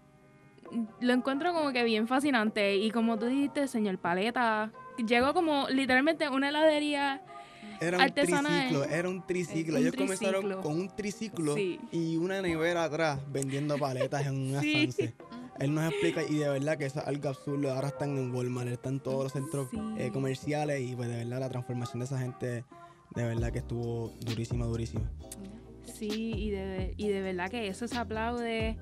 lo 0.99 1.13
encuentro 1.13 1.53
como 1.53 1.71
que 1.71 1.83
bien 1.83 2.07
fascinante 2.07 2.77
y 2.77 2.89
como 2.89 3.17
tú 3.19 3.27
dijiste, 3.27 3.67
señor 3.67 3.99
Paleta, 3.99 4.71
llegó 5.05 5.33
como 5.33 5.67
literalmente 5.69 6.27
una 6.29 6.49
heladería. 6.49 7.21
Era 7.79 7.97
un 7.97 8.03
Artesanal. 8.03 8.69
triciclo, 8.69 8.83
era 8.85 9.09
un 9.09 9.25
triciclo. 9.27 9.75
Un 9.75 9.81
Ellos 9.81 9.95
comenzaron 9.95 10.61
con 10.61 10.73
un 10.79 10.89
triciclo 10.95 11.55
Sí. 11.55 11.79
y 11.91 12.17
una 12.17 12.41
nevera 12.41 12.83
atrás 12.85 13.19
vendiendo 13.31 13.77
paletas 13.77 14.25
en 14.27 14.49
una 14.51 14.61
Sí. 14.61 14.89
Él 15.59 15.73
nos 15.73 15.89
explica 15.91 16.21
y 16.23 16.35
de 16.35 16.49
verdad 16.49 16.77
que 16.77 16.85
eso 16.85 16.99
es 16.99 17.07
algo 17.07 17.29
absurdo. 17.29 17.73
Ahora 17.73 17.87
están 17.87 18.15
en 18.17 18.33
Walmart, 18.33 18.67
están 18.69 18.93
en 18.95 18.99
todos 18.99 19.23
los 19.23 19.31
centros 19.33 19.67
Sí. 19.71 19.79
eh, 19.97 20.11
comerciales 20.13 20.81
y 20.81 20.95
pues 20.95 21.09
de 21.09 21.17
verdad 21.17 21.39
la 21.39 21.49
transformación 21.49 21.99
de 21.99 22.05
esa 22.05 22.19
gente 22.19 22.63
de 23.15 23.23
verdad 23.23 23.51
que 23.51 23.59
estuvo 23.59 24.13
durísima, 24.21 24.65
durísima. 24.65 25.09
Sí, 25.83 26.33
y 26.35 26.49
de, 26.51 26.93
y 26.97 27.07
de 27.07 27.21
verdad 27.21 27.49
que 27.49 27.67
eso 27.67 27.87
se 27.87 27.97
aplaude 27.97 28.77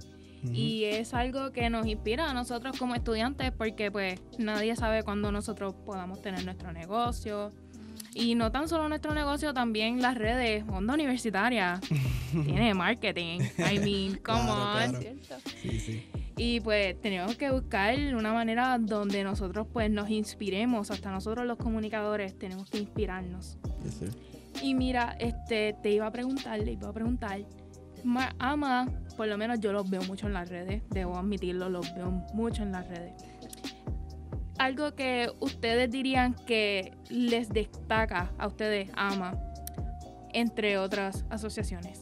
y 0.52 0.84
es 0.84 1.16
algo 1.16 1.52
que 1.52 1.70
nos 1.72 1.88
inspira 1.88 2.30
a 2.30 2.34
nosotros 2.34 2.78
como 2.78 2.94
estudiantes 2.94 3.52
porque 3.52 3.90
pues 3.90 4.22
nadie 4.38 4.76
sabe 4.76 5.02
cuándo 5.02 5.32
nosotros 5.32 5.74
podamos 5.86 6.22
tener 6.22 6.44
nuestro 6.46 6.72
negocio. 6.72 7.52
Y 8.18 8.34
no 8.36 8.50
tan 8.50 8.70
solo 8.70 8.88
nuestro 8.88 9.14
negocio, 9.14 9.54
también 9.54 10.02
las 10.02 10.16
redes, 10.18 10.64
Onda 10.70 10.94
Universitaria, 10.94 11.80
tiene 12.46 12.74
marketing. 12.74 13.42
I 13.60 13.78
mean, 13.80 14.16
come 14.24 14.42
Claro, 14.46 14.86
on. 14.86 14.90
claro. 14.90 15.00
¿Cierto? 15.02 15.36
Sí, 15.62 15.80
sí. 15.82 16.06
Y 16.38 16.60
pues 16.62 17.00
tenemos 17.02 17.36
que 17.36 17.52
buscar 17.52 17.98
una 18.16 18.32
manera 18.34 18.78
donde 18.80 19.24
nosotros 19.24 19.68
pues 19.72 19.92
nos 19.92 20.10
inspiremos, 20.10 20.92
hasta 20.92 21.12
nosotros 21.12 21.46
los 21.46 21.58
comunicadores 21.58 22.38
tenemos 22.40 22.70
que 22.70 22.80
inspirarnos. 22.80 23.58
Yes, 23.84 23.94
sir. 23.96 24.10
Y 24.62 24.74
mira, 24.74 25.16
este, 25.20 25.76
te 25.84 25.92
iba 25.92 26.08
a 26.08 26.12
preguntar, 26.12 26.58
le 26.60 26.72
iba 26.72 26.88
a 26.90 26.94
preguntar, 26.94 27.40
Ma- 28.06 28.34
Ama, 28.40 28.88
por 29.18 29.28
lo 29.28 29.38
menos 29.38 29.60
yo 29.60 29.74
los 29.74 29.90
veo 29.90 30.02
mucho 30.04 30.28
en 30.28 30.34
las 30.34 30.48
redes, 30.50 30.84
debo 30.90 31.18
admitirlo, 31.18 31.70
los 31.70 31.94
veo 31.96 32.12
mucho 32.34 32.64
en 32.64 32.72
las 32.72 32.88
redes. 32.88 33.14
Algo 34.58 34.96
que 34.96 35.30
ustedes 35.40 35.92
dirían 35.92 36.34
que 36.34 36.94
les 37.10 37.50
destaca 37.50 38.32
a 38.38 38.48
ustedes, 38.48 38.90
Ama, 38.96 39.36
entre 40.34 40.78
otras 40.78 41.26
asociaciones. 41.30 42.02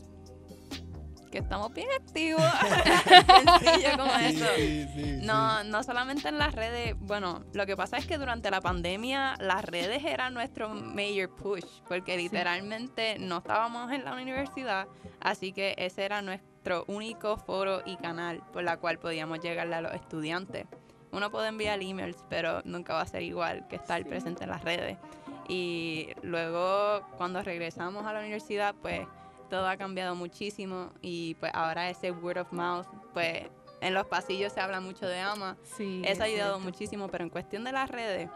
Que 1.31 1.39
estamos 1.39 1.73
bien 1.73 1.87
activos. 1.99 2.43
Sencillo 3.05 3.97
como 3.97 4.11
Sí, 4.19 4.25
eso. 4.25 4.45
sí, 4.55 4.87
sí, 4.93 5.17
No, 5.23 5.63
no 5.63 5.81
solamente 5.81 6.29
en 6.29 6.37
las 6.37 6.53
redes. 6.53 6.95
Bueno, 6.99 7.43
lo 7.53 7.65
que 7.65 7.75
pasa 7.75 7.97
es 7.97 8.05
que 8.05 8.19
durante 8.19 8.51
la 8.51 8.61
pandemia 8.61 9.35
las 9.39 9.65
redes 9.65 10.05
eran 10.05 10.35
nuestro 10.35 10.69
major 10.69 11.35
push, 11.35 11.65
porque 11.87 12.17
literalmente 12.17 13.17
no 13.17 13.39
estábamos 13.39 13.91
en 13.91 14.05
la 14.05 14.13
universidad, 14.13 14.87
así 15.21 15.53
que 15.53 15.73
ese 15.79 16.05
era 16.05 16.21
nuestro 16.21 16.85
único 16.87 17.37
foro 17.37 17.81
y 17.83 17.95
canal 17.97 18.43
por 18.53 18.63
la 18.63 18.77
cual 18.77 18.99
podíamos 18.99 19.39
llegarle 19.39 19.73
a 19.75 19.81
los 19.81 19.93
estudiantes. 19.95 20.67
Uno 21.13 21.31
puede 21.31 21.47
enviar 21.47 21.81
emails, 21.81 22.17
pero 22.27 22.61
nunca 22.65 22.93
va 22.93 23.01
a 23.01 23.05
ser 23.05 23.21
igual 23.21 23.67
que 23.67 23.77
estar 23.77 24.03
presente 24.05 24.43
en 24.43 24.49
las 24.49 24.63
redes. 24.63 24.97
Y 25.47 26.09
luego 26.23 27.01
cuando 27.17 27.41
regresamos 27.41 28.05
a 28.05 28.13
la 28.13 28.19
universidad, 28.19 28.75
pues 28.81 29.07
todo 29.49 29.67
ha 29.67 29.77
cambiado 29.77 30.15
muchísimo 30.15 30.91
y 31.01 31.35
pues 31.35 31.51
ahora 31.53 31.89
ese 31.89 32.11
word 32.11 32.39
of 32.39 32.51
mouth, 32.51 32.87
pues 33.13 33.43
en 33.81 33.93
los 33.93 34.07
pasillos 34.07 34.53
se 34.53 34.61
habla 34.61 34.79
mucho 34.79 35.05
de 35.05 35.19
AMA. 35.19 35.57
Sí. 35.63 36.01
Eso 36.05 36.23
ha 36.23 36.25
ayudado 36.25 36.55
cierto. 36.55 36.71
muchísimo, 36.71 37.07
pero 37.09 37.23
en 37.23 37.29
cuestión 37.29 37.63
de 37.63 37.71
las 37.71 37.89
redes, 37.89 38.29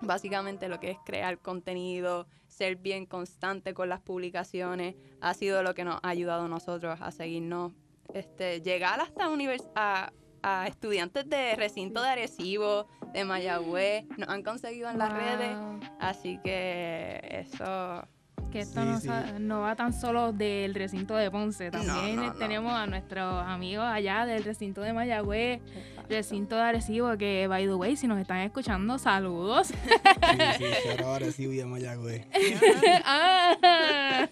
básicamente 0.00 0.68
lo 0.68 0.80
que 0.80 0.90
es 0.90 0.98
crear 1.04 1.38
contenido, 1.38 2.26
ser 2.48 2.76
bien 2.76 3.06
constante 3.06 3.74
con 3.74 3.88
las 3.88 4.00
publicaciones, 4.00 4.96
ha 5.20 5.34
sido 5.34 5.62
lo 5.62 5.74
que 5.74 5.84
nos 5.84 6.00
ha 6.02 6.08
ayudado 6.08 6.46
a 6.46 6.48
nosotros 6.48 6.98
a 7.00 7.12
seguirnos, 7.12 7.72
este, 8.14 8.60
llegar 8.62 9.00
hasta 9.00 9.28
a, 9.74 10.12
a 10.48 10.66
estudiantes 10.68 11.28
de 11.28 11.56
recinto 11.56 12.00
de 12.02 12.08
Arecibo, 12.08 12.86
de 13.12 13.24
Mayagüez, 13.24 14.04
nos 14.16 14.28
han 14.28 14.44
conseguido 14.44 14.88
en 14.88 14.98
las 14.98 15.10
Wow. 15.10 15.18
redes, 15.18 15.56
así 16.00 16.38
que 16.44 17.20
eso 17.48 18.06
Que 18.52 18.60
esto 18.60 18.80
Sí, 18.80 18.86
no, 18.86 19.00
sí. 19.00 19.08
sa- 19.08 19.38
no 19.40 19.60
va 19.62 19.74
tan 19.74 19.92
solo 19.92 20.32
del 20.32 20.72
recinto 20.74 21.16
de 21.16 21.30
Ponce, 21.32 21.70
también 21.70 22.14
no, 22.16 22.26
no. 22.28 22.32
tenemos 22.34 22.72
a 22.72 22.86
nuestros 22.86 23.42
amigos 23.44 23.84
allá 23.84 24.24
del 24.24 24.44
recinto 24.44 24.82
de 24.82 24.92
Mayagüez, 24.92 25.60
recinto 26.08 26.54
de 26.54 26.62
Arecibo, 26.62 27.16
que 27.18 27.48
by 27.48 27.66
the 27.66 27.74
way, 27.74 27.96
si 27.96 28.06
nos 28.06 28.20
están 28.20 28.38
escuchando, 28.38 28.98
saludos. 28.98 29.66
Sí, 29.66 29.74
sí, 30.58 30.64
Arecibo 31.04 31.52
y 31.54 31.60
a 31.60 31.66
Mayagüez. 31.66 32.24
Ah. 33.04 34.28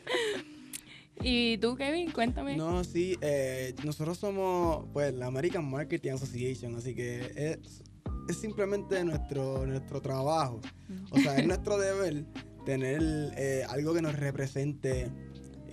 Y 1.25 1.59
tú, 1.59 1.76
Kevin, 1.76 2.12
cuéntame. 2.12 2.57
No, 2.57 2.85
sí, 2.85 3.16
eh, 3.21 3.75
nosotros 3.85 4.19
somos 4.19 4.87
pues 4.93 5.14
la 5.14 5.26
American 5.26 5.69
Marketing 5.69 6.12
Association, 6.12 6.76
así 6.76 6.95
que 6.95 7.33
es, 7.35 7.83
es 8.28 8.37
simplemente 8.37 9.02
nuestro, 9.04 9.66
nuestro 9.66 10.00
trabajo. 10.00 10.61
O 11.11 11.19
sea, 11.19 11.37
es 11.37 11.47
nuestro 11.47 11.78
deber 11.78 12.25
tener 12.64 13.02
eh, 13.37 13.64
algo 13.69 13.95
que 13.95 14.02
nos 14.02 14.19
represente, 14.19 15.11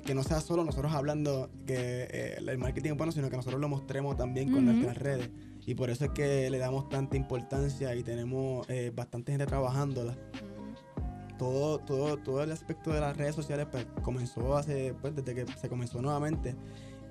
que 0.05 0.13
no 0.13 0.23
sea 0.23 0.41
solo 0.41 0.63
nosotros 0.63 0.93
hablando 0.93 1.49
que 1.65 2.07
eh, 2.09 2.35
el 2.37 2.57
marketing 2.57 2.91
es 2.91 2.97
bueno, 2.97 3.11
sino 3.11 3.29
que 3.29 3.37
nosotros 3.37 3.61
lo 3.61 3.69
mostremos 3.69 4.17
también 4.17 4.51
con 4.51 4.65
nuestras 4.65 4.97
redes. 4.97 5.29
Y 5.65 5.75
por 5.75 5.89
eso 5.89 6.05
es 6.05 6.11
que 6.11 6.49
le 6.49 6.57
damos 6.57 6.89
tanta 6.89 7.15
importancia 7.15 7.93
y 7.95 8.03
tenemos 8.03 8.67
eh, 8.69 8.91
bastante 8.93 9.31
gente 9.31 9.45
trabajándola. 9.45 10.17
Todo, 11.41 11.79
todo, 11.79 12.17
todo 12.17 12.43
el 12.43 12.51
aspecto 12.51 12.91
de 12.93 12.99
las 12.99 13.17
redes 13.17 13.33
sociales 13.33 13.65
pues, 13.71 13.87
comenzó 14.03 14.55
hace, 14.55 14.93
pues, 15.01 15.15
desde 15.15 15.33
que 15.33 15.45
se 15.59 15.67
comenzó 15.69 15.99
nuevamente. 15.99 16.55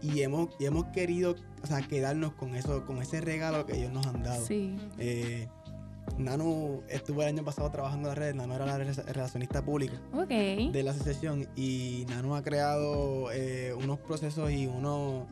Y 0.02 0.22
hemos, 0.22 0.50
y 0.60 0.66
hemos 0.66 0.84
querido, 0.92 1.34
o 1.64 1.66
sea, 1.66 1.82
quedarnos 1.82 2.34
con 2.34 2.54
eso, 2.54 2.86
con 2.86 3.02
ese 3.02 3.20
regalo 3.20 3.66
que 3.66 3.76
ellos 3.76 3.92
nos 3.92 4.06
han 4.06 4.22
dado. 4.22 4.46
Sí. 4.46 4.76
Eh, 4.98 5.48
Nano 6.16 6.82
estuvo 6.88 7.22
el 7.22 7.28
año 7.28 7.44
pasado 7.44 7.70
trabajando 7.72 8.08
en 8.08 8.10
las 8.10 8.18
redes, 8.18 8.34
Nano 8.36 8.54
era 8.54 8.66
la 8.66 8.78
re- 8.78 8.92
relacionista 8.92 9.64
pública 9.64 10.00
de 10.72 10.82
la 10.84 10.92
asociación 10.92 11.48
y 11.56 12.06
Nano 12.08 12.36
ha 12.36 12.42
creado 12.42 13.32
eh, 13.32 13.74
unos 13.82 13.98
procesos 13.98 14.50
y 14.52 14.66
unos 14.68 15.26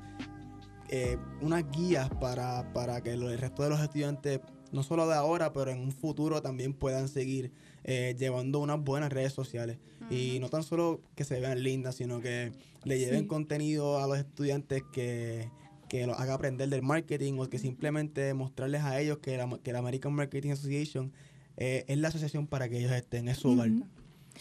eh, 0.89 1.19
unas 1.41 1.65
guías 1.71 2.09
para, 2.21 2.73
para 2.73 3.01
que 3.03 3.13
el 3.13 3.39
resto 3.39 3.63
de 3.63 3.71
los 3.71 3.81
estudiantes, 3.81 4.41
no 4.73 4.83
solo 4.83 5.07
de 5.09 5.15
ahora, 5.15 5.53
pero 5.53 5.71
en 5.71 5.79
un 5.81 5.93
futuro 5.93 6.43
también 6.43 6.75
puedan 6.75 7.09
seguir 7.09 7.53
eh, 7.85 8.15
llevando 8.19 8.59
unas 8.61 8.81
buenas 8.81 9.13
redes 9.13 9.33
sociales. 9.33 9.79
Y 10.11 10.39
no 10.41 10.49
tan 10.49 10.63
solo 10.63 11.01
que 11.15 11.25
se 11.25 11.39
vean 11.41 11.63
lindas, 11.63 11.97
sino 11.97 12.21
que 12.21 12.53
le 12.85 12.99
lleven 12.99 13.23
Sí. 13.23 13.27
contenido 13.27 13.99
a 14.03 14.07
los 14.07 14.19
estudiantes 14.19 14.83
que, 14.93 15.51
que 15.89 16.07
los 16.07 16.19
haga 16.19 16.35
aprender 16.35 16.69
del 16.69 16.83
marketing 16.83 17.35
o 17.39 17.49
que 17.49 17.59
simplemente 17.59 18.33
mostrarles 18.35 18.83
a 18.83 18.99
ellos 19.01 19.19
que 19.19 19.37
la, 19.37 19.59
que 19.63 19.73
la 19.73 19.81
American 19.81 20.13
Marketing 20.15 20.51
Association 20.53 21.13
eh, 21.57 21.85
es 21.89 21.99
la 21.99 22.09
asociación 22.09 22.47
para 22.47 22.69
que 22.69 22.79
ellos 22.79 22.93
estén, 22.93 23.29
es 23.29 23.39
su 23.39 23.51
hogar. 23.51 23.71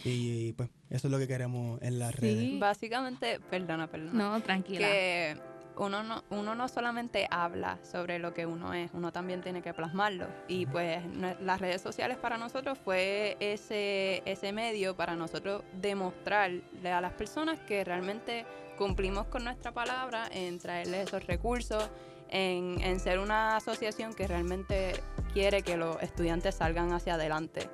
Y 0.05 0.53
pues 0.53 0.69
eso 0.89 1.07
es 1.07 1.11
lo 1.11 1.17
que 1.17 1.27
queremos 1.27 1.81
en 1.81 1.99
las 1.99 2.13
Sí. 2.15 2.21
redes. 2.21 2.59
Básicamente, 2.59 3.39
perdona, 3.49 3.87
perdona. 3.89 4.13
No, 4.13 4.41
tranquila. 4.43 4.79
que 4.87 5.35
uno 5.77 6.03
no, 6.03 6.23
uno 6.29 6.55
no 6.55 6.67
solamente 6.67 7.27
habla 7.29 7.79
sobre 7.83 8.19
lo 8.19 8.33
que 8.33 8.45
uno 8.45 8.73
es, 8.73 8.91
uno 8.93 9.11
también 9.11 9.41
tiene 9.41 9.61
que 9.61 9.73
plasmarlo. 9.73 10.27
Y 10.47 10.65
pues 10.65 11.03
las 11.41 11.61
redes 11.61 11.81
sociales 11.81 12.17
para 12.17 12.37
nosotros 12.37 12.77
fue 12.77 13.37
ese, 13.39 14.21
ese 14.25 14.51
medio 14.53 14.95
para 14.95 15.15
nosotros 15.15 15.63
demostrarle 15.73 16.91
a 16.91 17.01
las 17.01 17.13
personas 17.13 17.59
que 17.61 17.83
realmente 17.83 18.45
cumplimos 18.77 19.27
con 19.27 19.43
nuestra 19.43 19.71
palabra 19.71 20.27
en 20.31 20.59
traerles 20.59 21.07
esos 21.07 21.25
recursos, 21.25 21.89
en, 22.29 22.81
en 22.81 22.99
ser 22.99 23.19
una 23.19 23.57
asociación 23.57 24.13
que 24.13 24.27
realmente 24.27 24.93
quiere 25.33 25.61
que 25.61 25.77
los 25.77 26.01
estudiantes 26.01 26.55
salgan 26.55 26.91
hacia 26.93 27.13
adelante. 27.13 27.69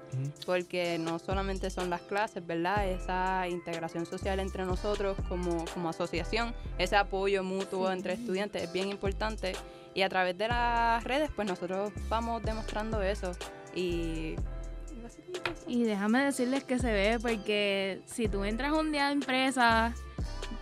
Porque 0.45 0.97
no 0.97 1.19
solamente 1.19 1.69
son 1.69 1.89
las 1.89 2.01
clases, 2.01 2.45
¿verdad? 2.45 2.87
Esa 2.87 3.47
integración 3.47 4.05
social 4.05 4.39
entre 4.39 4.65
nosotros 4.65 5.17
como, 5.29 5.65
como 5.73 5.89
asociación, 5.89 6.53
ese 6.77 6.95
apoyo 6.95 7.43
mutuo 7.43 7.91
entre 7.91 8.13
estudiantes 8.13 8.63
es 8.63 8.73
bien 8.73 8.89
importante. 8.89 9.53
Y 9.93 10.01
a 10.01 10.09
través 10.09 10.37
de 10.37 10.47
las 10.47 11.03
redes 11.03 11.29
pues 11.35 11.47
nosotros 11.47 11.93
vamos 12.09 12.43
demostrando 12.43 13.01
eso. 13.01 13.31
Y... 13.75 14.35
Y 15.67 15.83
déjame 15.83 16.23
decirles 16.23 16.63
que 16.63 16.79
se 16.79 16.91
ve 16.91 17.17
porque 17.21 18.01
si 18.05 18.27
tú 18.27 18.43
entras 18.43 18.73
un 18.73 18.91
día 18.91 19.07
a 19.07 19.11
empresa 19.11 19.93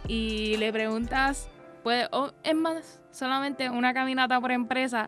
y 0.08 0.58
le 0.58 0.72
preguntas, 0.72 1.50
o 2.12 2.32
es 2.44 2.56
más, 2.56 3.00
solamente 3.12 3.70
una 3.70 3.94
caminata 3.94 4.40
por 4.40 4.52
empresa 4.52 5.08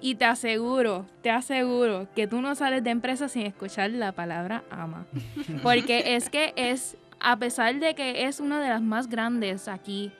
y 0.00 0.14
te 0.14 0.24
aseguro, 0.24 1.06
te 1.22 1.30
aseguro 1.30 2.08
que 2.14 2.26
tú 2.26 2.40
no 2.40 2.54
sales 2.54 2.82
de 2.82 2.90
empresa 2.90 3.28
sin 3.28 3.46
escuchar 3.46 3.90
la 3.90 4.12
palabra 4.12 4.64
ama. 4.70 5.06
Porque 5.62 6.16
es 6.16 6.30
que 6.30 6.52
es, 6.56 6.96
a 7.20 7.36
pesar 7.36 7.78
de 7.78 7.94
que 7.94 8.24
es 8.24 8.40
una 8.40 8.60
de 8.60 8.68
las 8.68 8.82
más 8.82 9.08
grandes 9.08 9.68
aquí 9.68 10.12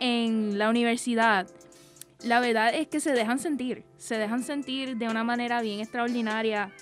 en 0.00 0.58
la 0.58 0.68
universidad, 0.68 1.46
la 2.24 2.40
verdad 2.40 2.74
es 2.74 2.88
que 2.88 3.00
se 3.00 3.12
dejan 3.12 3.38
sentir, 3.38 3.84
se 3.96 4.18
dejan 4.18 4.42
sentir 4.42 4.96
de 4.96 5.08
una 5.08 5.22
manera 5.22 5.62
bien 5.62 5.80
extraordinaria 5.80 6.72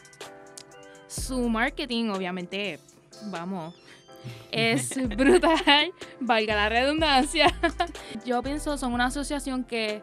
su 1.07 1.49
marketing, 1.49 2.11
obviamente, 2.11 2.81
vamos, 3.31 3.75
es 4.51 4.97
brutal, 5.09 5.93
valga 6.21 6.55
la 6.55 6.69
redundancia. 6.69 7.53
Yo 8.25 8.43
pienso 8.43 8.77
son 8.79 8.93
una 8.93 9.07
asociación 9.07 9.65
que 9.65 10.03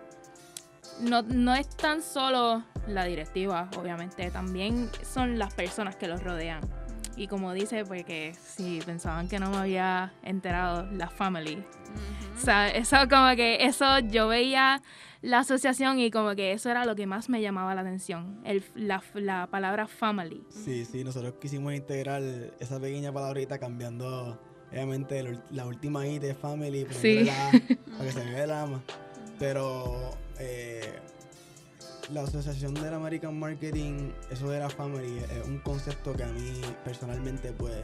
no, 1.00 1.22
no 1.24 1.56
es 1.56 1.70
tan 1.70 2.01
solo 2.01 2.63
la 2.88 3.06
directiva, 3.06 3.70
obviamente, 3.77 4.30
también 4.32 4.89
son 5.03 5.39
las 5.39 5.53
personas 5.53 5.96
que 5.96 6.08
los 6.08 6.24
rodean. 6.24 6.62
Y 7.15 7.27
como 7.27 7.53
dice, 7.53 7.86
porque 7.86 8.34
si 8.44 8.80
pensaban 8.86 9.27
que 9.27 9.39
no 9.39 9.50
me 9.51 9.58
había 9.58 10.13
enterado, 10.24 10.86
la 10.92 11.10
family. 11.10 11.63
O 12.35 12.39
sea, 12.45 12.69
eso 12.69 12.97
como 13.09 13.35
que, 13.35 13.65
eso 13.65 14.00
yo 14.00 14.27
veía 14.27 14.81
la 15.21 15.39
asociación 15.39 16.00
y 16.00 16.12
como 16.12 16.35
que 16.35 16.51
eso 16.51 16.69
era 16.69 16.83
lo 16.83 16.95
que 16.95 17.07
más 17.07 17.29
me 17.29 17.41
llamaba 17.41 17.73
la 17.75 17.81
atención, 17.81 18.41
el, 18.43 18.63
la, 18.75 19.01
la 19.15 19.47
palabra 19.47 19.88
family. 19.88 20.43
Sí, 20.50 20.83
sí, 20.83 21.03
nosotros 21.03 21.35
quisimos 21.39 21.73
integrar 21.73 22.21
esa 22.59 22.79
pequeña 22.79 23.13
palabrita 23.13 23.57
cambiando, 23.59 24.38
obviamente, 24.69 25.19
el 25.19 25.41
la 25.51 25.65
última 25.65 26.05
I 26.05 26.19
de 26.19 26.33
family, 26.35 26.85
Sí. 26.89 27.23
la 27.23 27.51
para 27.97 28.05
que 28.05 28.12
se 28.12 28.25
vea 28.25 28.43
el 28.43 28.51
ama. 28.51 28.83
Pero 29.39 30.12
eh, 30.39 30.93
la 32.12 32.23
asociación 32.23 32.73
del 32.73 32.93
American 32.93 33.39
Marketing, 33.39 34.09
eso 34.29 34.50
de 34.50 34.59
la 34.59 34.69
family, 34.69 35.19
es 35.19 35.47
un 35.47 35.59
concepto 35.59 36.13
que 36.13 36.23
a 36.23 36.27
mí 36.27 36.59
personalmente, 36.83 37.53
pues, 37.53 37.75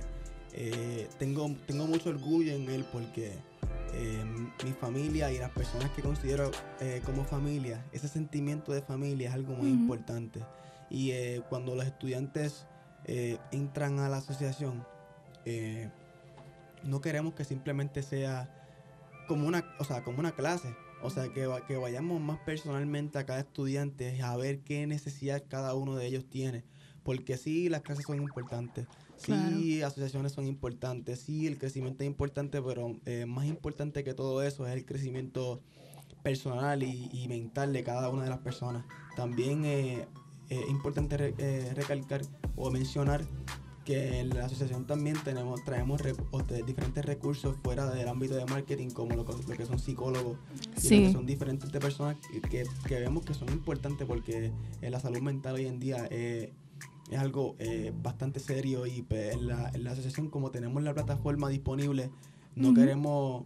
eh, 0.52 1.08
tengo, 1.18 1.50
tengo 1.66 1.86
mucho 1.88 2.10
orgullo 2.10 2.52
en 2.52 2.70
él 2.70 2.86
porque 2.92 3.34
eh, 3.94 4.24
mi 4.64 4.72
familia 4.74 5.32
y 5.32 5.38
las 5.38 5.52
personas 5.52 5.90
que 5.92 6.02
considero 6.02 6.52
eh, 6.80 7.02
como 7.06 7.24
familia, 7.24 7.86
ese 7.92 8.08
sentimiento 8.08 8.72
de 8.72 8.82
familia 8.82 9.30
es 9.30 9.36
algo 9.36 9.54
muy 9.54 9.70
importante. 9.70 10.42
Y 10.90 11.12
eh, 11.12 11.42
cuando 11.50 11.76
los 11.76 11.86
estudiantes 11.86 12.66
entran 13.52 13.98
a 14.00 14.08
la 14.08 14.18
asociación, 14.18 14.86
no 16.84 17.02
queremos 17.02 17.34
que 17.34 17.44
simplemente 17.44 18.04
sea 18.04 18.54
como 19.28 19.48
una, 19.48 19.66
o 19.80 19.84
sea, 19.84 20.04
como 20.04 20.20
una 20.20 20.32
clase. 20.34 20.76
O 21.02 21.10
sea, 21.10 21.30
que, 21.30 21.50
que 21.68 21.78
vayamos 21.78 22.20
más 22.22 22.40
personalmente 22.40 23.18
a 23.18 23.26
cada 23.26 23.40
estudiante 23.40 24.22
a 24.22 24.36
ver 24.36 24.60
qué 24.60 24.86
necesidad 24.86 25.44
cada 25.48 25.74
uno 25.74 25.96
de 25.96 26.06
ellos 26.06 26.26
tiene. 26.30 26.66
Porque 27.04 27.38
sí, 27.38 27.70
las 27.70 27.82
clases 27.82 28.06
son 28.06 28.18
importantes. 28.18 28.86
Sí, 29.26 29.82
asociaciones 29.82 30.32
son 30.32 30.46
importantes. 30.48 31.20
Sí, 31.20 31.48
el 31.48 31.58
crecimiento 31.58 32.04
es 32.04 32.08
importante, 32.08 32.62
pero 32.62 32.96
eh, 33.06 33.26
más 33.26 33.46
importante 33.46 34.04
que 34.04 34.14
todo 34.14 34.42
eso 34.44 34.66
es 34.68 34.74
el 34.74 34.86
crecimiento 34.86 35.60
personal 36.24 36.84
y, 36.84 37.10
y 37.14 37.28
mental 37.28 37.74
de 37.74 37.84
cada 37.84 38.10
una 38.10 38.24
de 38.24 38.30
las 38.30 38.40
personas. 38.40 38.86
También 39.16 39.66
eh, 39.66 40.06
es 40.50 40.70
importante 40.70 41.18
re- 41.18 41.36
eh, 41.38 41.72
recalcar 41.76 42.22
o 42.56 42.70
mencionar 42.72 43.26
que 43.86 44.20
en 44.20 44.30
la 44.30 44.46
asociación 44.46 44.86
también 44.86 45.16
tenemos 45.24 45.64
traemos 45.64 46.00
re- 46.02 46.14
o 46.32 46.44
te- 46.44 46.62
diferentes 46.64 47.04
recursos 47.06 47.56
fuera 47.64 47.90
del 47.90 48.08
ámbito 48.08 48.36
de 48.36 48.46
marketing 48.46 48.90
como 48.90 49.16
lo, 49.16 49.26
que- 49.26 49.34
lo 49.48 49.56
que 49.58 49.66
son 49.66 49.80
psicólogos 49.80 50.38
y 50.62 50.74
lo 50.76 50.80
Sí. 50.82 51.00
que 51.06 51.12
son 51.12 51.26
diferentes 51.26 51.72
de 51.72 51.80
personas 51.80 52.18
que, 52.52 52.66
vemos 53.00 53.24
que 53.26 53.34
son 53.34 53.50
importantes 53.50 54.06
porque 54.06 54.52
eh, 54.82 54.90
la 54.92 55.00
salud 55.00 55.22
mental 55.22 55.56
hoy 55.56 55.66
en 55.66 55.80
día 55.80 56.08
eh, 56.12 56.52
es 57.10 57.20
algo 57.20 57.56
eh, 57.60 57.92
bastante 58.04 58.40
serio 58.40 58.86
y 58.86 59.02
pues, 59.02 59.34
en, 59.36 59.48
la, 59.48 59.70
en 59.74 59.84
la 59.84 59.92
asociación 59.92 60.30
como 60.30 60.52
tenemos 60.52 60.82
la 60.84 60.94
plataforma 60.94 61.50
disponible 61.50 62.10
no 62.56 62.70
queremos 62.76 63.44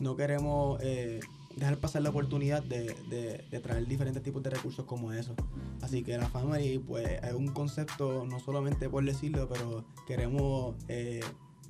no 0.00 0.16
queremos 0.16 0.78
eh, 0.82 1.20
dejar 1.56 1.78
pasar 1.78 2.02
la 2.02 2.10
oportunidad 2.10 2.62
de, 2.62 2.94
de- 3.08 3.44
de 3.50 3.60
traer 3.60 3.86
diferentes 3.86 4.22
tipos 4.22 4.42
de 4.42 4.50
recursos 4.50 4.84
como 4.84 5.12
eso 5.12 5.34
así 5.80 6.02
que 6.02 6.18
la 6.18 6.28
family 6.28 6.78
pues 6.78 7.08
es 7.22 7.32
un 7.32 7.48
concepto 7.48 8.26
no 8.26 8.38
solamente 8.40 8.88
por 8.90 9.04
decirlo 9.04 9.48
pero 9.48 9.84
queremos 10.06 10.74
eh, 10.88 11.20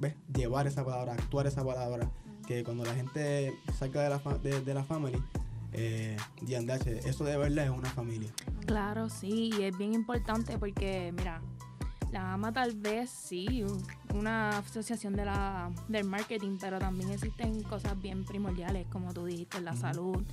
¿ves? 0.01 0.15
llevar 0.35 0.67
esa 0.67 0.85
palabra 0.85 1.13
actuar 1.13 1.47
esa 1.47 1.65
palabra 1.65 2.11
que 2.49 2.65
cuando 2.65 2.85
la 2.85 2.95
gente 2.95 3.53
salga 3.79 4.03
de 4.03 4.11
la, 4.11 4.19
fa- 4.19 4.39
de, 4.39 4.61
de 4.61 4.75
la 4.75 4.83
family 4.85 5.19
eh, 5.77 6.17
D&H, 6.41 7.09
eso 7.09 7.25
de 7.25 7.37
verdad 7.37 7.67
es 7.67 7.71
una 7.71 7.91
familia 7.91 8.31
Claro, 8.67 9.09
sí, 9.09 9.51
y 9.57 9.63
es 9.63 9.77
bien 9.77 9.95
importante 9.95 10.59
porque, 10.59 11.13
mira, 11.17 11.41
la 12.13 12.33
AMA 12.33 12.53
tal 12.53 12.75
vez 12.75 13.11
sí, 13.11 13.65
una 14.15 14.59
asociación 14.59 15.15
de 15.15 15.25
la, 15.25 15.71
del 15.89 16.05
marketing, 16.05 16.57
pero 16.61 16.79
también 16.79 17.11
existen 17.11 17.63
cosas 17.63 18.01
bien 18.01 18.25
primordiales, 18.25 18.87
como 18.89 19.13
tú 19.13 19.25
dijiste, 19.27 19.61
la 19.61 19.77
salud, 19.77 20.25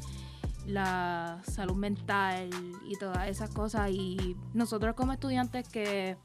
la 0.65 1.41
salud 1.43 1.75
mental 1.75 2.49
y 2.87 2.95
todas 2.95 3.27
esas 3.27 3.49
cosas. 3.49 3.91
Y 3.91 4.37
nosotros 4.53 4.95
como 4.95 5.13
estudiantes 5.13 5.67
que 5.67 6.17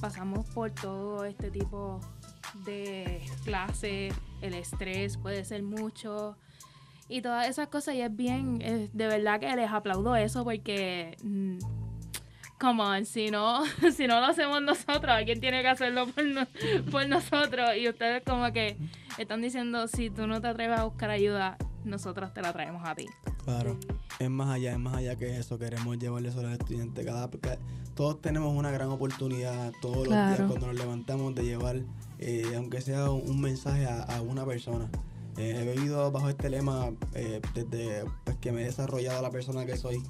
pasamos 0.00 0.46
por 0.50 0.70
todo 0.70 1.24
este 1.24 1.50
tipo 1.50 2.00
de 2.64 3.22
clases, 3.44 4.14
el 4.42 4.54
estrés 4.54 5.16
puede 5.16 5.44
ser 5.44 5.62
mucho 5.62 6.36
y 7.08 7.22
todas 7.22 7.48
esas 7.48 7.68
cosas 7.68 7.94
y 7.94 8.00
es 8.02 8.14
bien, 8.14 8.58
de 8.92 9.06
verdad 9.06 9.40
que 9.40 9.54
les 9.56 9.70
aplaudo 9.70 10.14
eso 10.16 10.44
porque, 10.44 11.16
mm, 11.22 11.58
come 12.60 12.82
on, 12.82 13.04
si 13.06 13.30
no, 13.30 13.62
si 13.96 14.06
no 14.06 14.20
lo 14.20 14.26
hacemos 14.26 14.60
nosotros, 14.62 15.08
alguien 15.10 15.40
tiene 15.40 15.62
que 15.62 15.68
hacerlo 15.68 16.06
por, 16.08 16.24
no- 16.24 16.46
por 16.90 17.08
nosotros 17.08 17.70
y 17.80 17.88
ustedes 17.88 18.22
como 18.24 18.52
que 18.52 18.76
están 19.16 19.40
diciendo, 19.40 19.88
si 19.88 20.10
tú 20.10 20.26
no 20.26 20.40
te 20.40 20.48
atreves 20.48 20.78
a 20.78 20.84
buscar 20.84 21.10
ayuda, 21.10 21.56
nosotros 21.84 22.34
te 22.34 22.42
la 22.42 22.52
traemos 22.52 22.86
a 22.86 22.94
ti. 22.94 23.06
Claro, 23.44 23.78
es 24.18 24.28
más 24.28 24.50
allá, 24.50 24.72
es 24.72 24.78
más 24.78 24.94
allá 24.96 25.16
que 25.16 25.38
eso. 25.38 25.58
Queremos 25.58 25.98
llevarle 25.98 26.28
eso 26.28 26.40
a 26.40 26.42
los 26.42 26.52
estudiantes. 26.52 27.06
Cada, 27.06 27.30
ca- 27.30 27.56
todos 27.94 28.20
tenemos 28.20 28.54
una 28.54 28.70
gran 28.70 28.88
oportunidad 28.90 29.72
todos 29.80 30.06
los 30.06 30.14
días 30.36 30.48
cuando 30.48 30.66
nos 30.66 30.76
levantamos 30.76 31.34
de 31.34 31.44
llevar, 31.44 31.76
eh, 32.18 32.52
aunque 32.56 32.80
sea 32.82 33.10
un, 33.10 33.30
un 33.30 33.40
mensaje 33.40 33.86
a, 33.86 34.02
a 34.02 34.20
una 34.20 34.44
persona. 34.44 34.88
Eh, 35.38 35.62
he 35.62 35.74
vivido 35.76 36.10
bajo 36.10 36.28
este 36.28 36.50
lema 36.50 36.90
eh, 37.14 37.40
desde 37.54 38.04
pues, 38.24 38.36
que 38.38 38.52
me 38.52 38.62
he 38.62 38.64
desarrollado 38.64 39.22
la 39.22 39.30
persona 39.30 39.64
que 39.64 39.76
soy. 39.76 40.02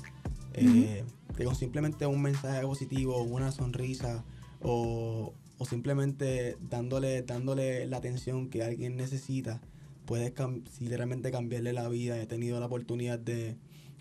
Eh, 0.55 1.05
Que 1.37 1.45
con 1.45 1.55
simplemente 1.55 2.05
un 2.07 2.21
mensaje 2.21 2.63
positivo, 2.63 3.23
una 3.23 3.53
sonrisa 3.53 4.25
o, 4.61 5.33
o 5.59 5.65
simplemente 5.65 6.57
dándole, 6.69 7.23
dándole 7.23 7.87
la 7.87 7.99
atención 7.99 8.49
que 8.49 8.65
alguien 8.65 8.97
necesita, 8.97 9.61
puedes 10.05 10.35
cam- 10.35 10.65
literalmente 10.81 11.31
cambiarle 11.31 11.73
la 11.73 11.89
vida. 11.89 12.21
He 12.21 12.27
tenido 12.27 12.59
la 12.59 12.67
oportunidad 12.67 13.21
de, 13.21 13.57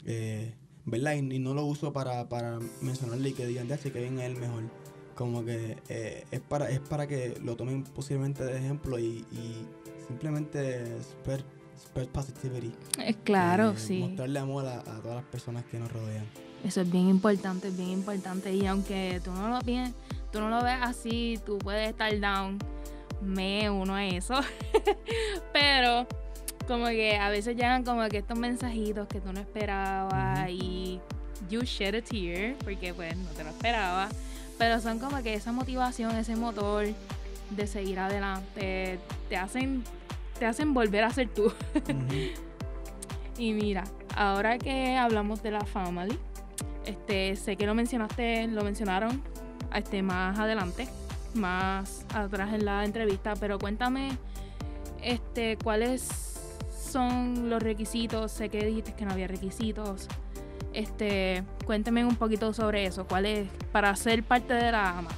eh, 0.05 0.55
¿verdad? 0.85 1.13
Y, 1.13 1.35
y 1.35 1.37
no 1.37 1.53
lo 1.53 1.63
uso 1.65 1.93
para, 1.93 2.27
para 2.27 2.57
mencionarle 2.81 3.29
y 3.29 3.33
que 3.33 3.45
digan, 3.45 3.67
ya, 3.67 3.77
que 3.77 3.91
bien 3.91 4.17
es 4.17 4.25
el 4.25 4.37
mejor. 4.37 4.63
Como 5.13 5.45
que 5.45 5.77
eh, 5.89 6.25
es, 6.31 6.39
para, 6.39 6.71
es 6.71 6.79
para 6.79 7.05
que 7.07 7.37
lo 7.43 7.55
tomen 7.55 7.83
posiblemente 7.83 8.45
de 8.45 8.57
ejemplo 8.57 8.97
y, 8.97 9.25
y 9.31 9.67
simplemente 10.07 11.01
spread, 11.01 11.41
spread 11.79 12.07
positivity. 12.07 12.73
Es 13.03 13.15
claro, 13.23 13.71
Eh, 13.71 13.77
sí. 13.77 13.99
Mostrarle 13.99 14.39
amor 14.39 14.65
a, 14.65 14.79
a 14.79 14.99
todas 15.01 15.15
las 15.17 15.25
personas 15.25 15.65
que 15.65 15.79
nos 15.79 15.91
rodean. 15.91 16.25
Eso 16.63 16.81
es 16.81 16.91
bien 16.91 17.07
importante, 17.09 17.67
es 17.67 17.77
bien 17.77 17.89
importante. 17.91 18.51
Y 18.53 18.65
aunque 18.65 19.21
tú 19.23 19.31
no 19.31 19.47
lo 19.49 19.59
piens, 19.61 19.93
tú 20.31 20.39
no 20.39 20.49
lo 20.49 20.63
ves 20.63 20.77
así, 20.81 21.39
tú 21.45 21.57
puedes 21.59 21.89
estar 21.89 22.11
down. 22.19 22.57
Me 23.21 23.69
uno 23.69 23.95
a 23.95 24.05
eso. 24.05 24.35
Pero 25.53 26.07
como 26.67 26.87
que 26.87 27.15
a 27.17 27.29
veces 27.29 27.55
llegan 27.55 27.83
como 27.83 28.07
que 28.09 28.17
estos 28.19 28.37
mensajitos 28.37 29.07
que 29.07 29.21
tú 29.21 29.31
no 29.31 29.39
esperabas 29.39 30.49
y 30.49 30.99
you 31.49 31.61
shed 31.61 31.95
a 31.95 32.01
tear 32.01 32.55
porque 32.63 32.93
pues 32.93 33.15
no 33.15 33.29
te 33.29 33.43
lo 33.43 33.49
esperabas. 33.49 34.13
Pero 34.57 34.81
son 34.81 34.99
como 34.99 35.21
que 35.21 35.35
esa 35.35 35.51
motivación, 35.51 36.15
ese 36.15 36.35
motor 36.35 36.85
de 37.51 37.67
seguir 37.67 37.99
adelante, 37.99 38.99
te 39.29 39.37
hacen, 39.37 39.83
te 40.37 40.45
hacen 40.45 40.73
volver 40.73 41.03
a 41.03 41.09
ser 41.11 41.29
tú. 41.29 41.51
Y 43.37 43.53
mira, 43.53 43.83
ahora 44.15 44.57
que 44.57 44.97
hablamos 44.97 45.43
de 45.43 45.51
la 45.51 45.63
family, 45.63 46.17
este, 46.85 47.35
sé 47.35 47.55
que 47.55 47.67
lo 47.67 47.75
mencionaste, 47.75 48.47
lo 48.47 48.63
mencionaron 48.63 49.21
este, 49.75 50.01
más 50.01 50.39
adelante, 50.39 50.87
más 51.35 52.03
atrás 52.15 52.51
en 52.53 52.65
la 52.65 52.83
entrevista, 52.83 53.35
pero 53.35 53.59
cuéntame 53.59 54.09
este, 55.03 55.57
cuáles 55.63 56.09
son 56.91 57.49
los 57.49 57.61
requisitos. 57.61 58.31
Sé 58.31 58.49
que 58.49 58.65
dijiste 58.65 58.93
que 58.93 59.05
no 59.05 59.11
había 59.11 59.27
requisitos. 59.27 60.07
Este, 60.73 61.43
cuéntame 61.65 62.05
un 62.05 62.15
poquito 62.15 62.53
sobre 62.53 62.87
eso. 62.87 63.05
¿Cuál 63.05 63.27
es 63.27 63.47
para 63.71 63.95
ser 63.95 64.23
parte 64.23 64.55
de 64.55 64.71
la 64.71 64.97
AMA? 64.97 65.09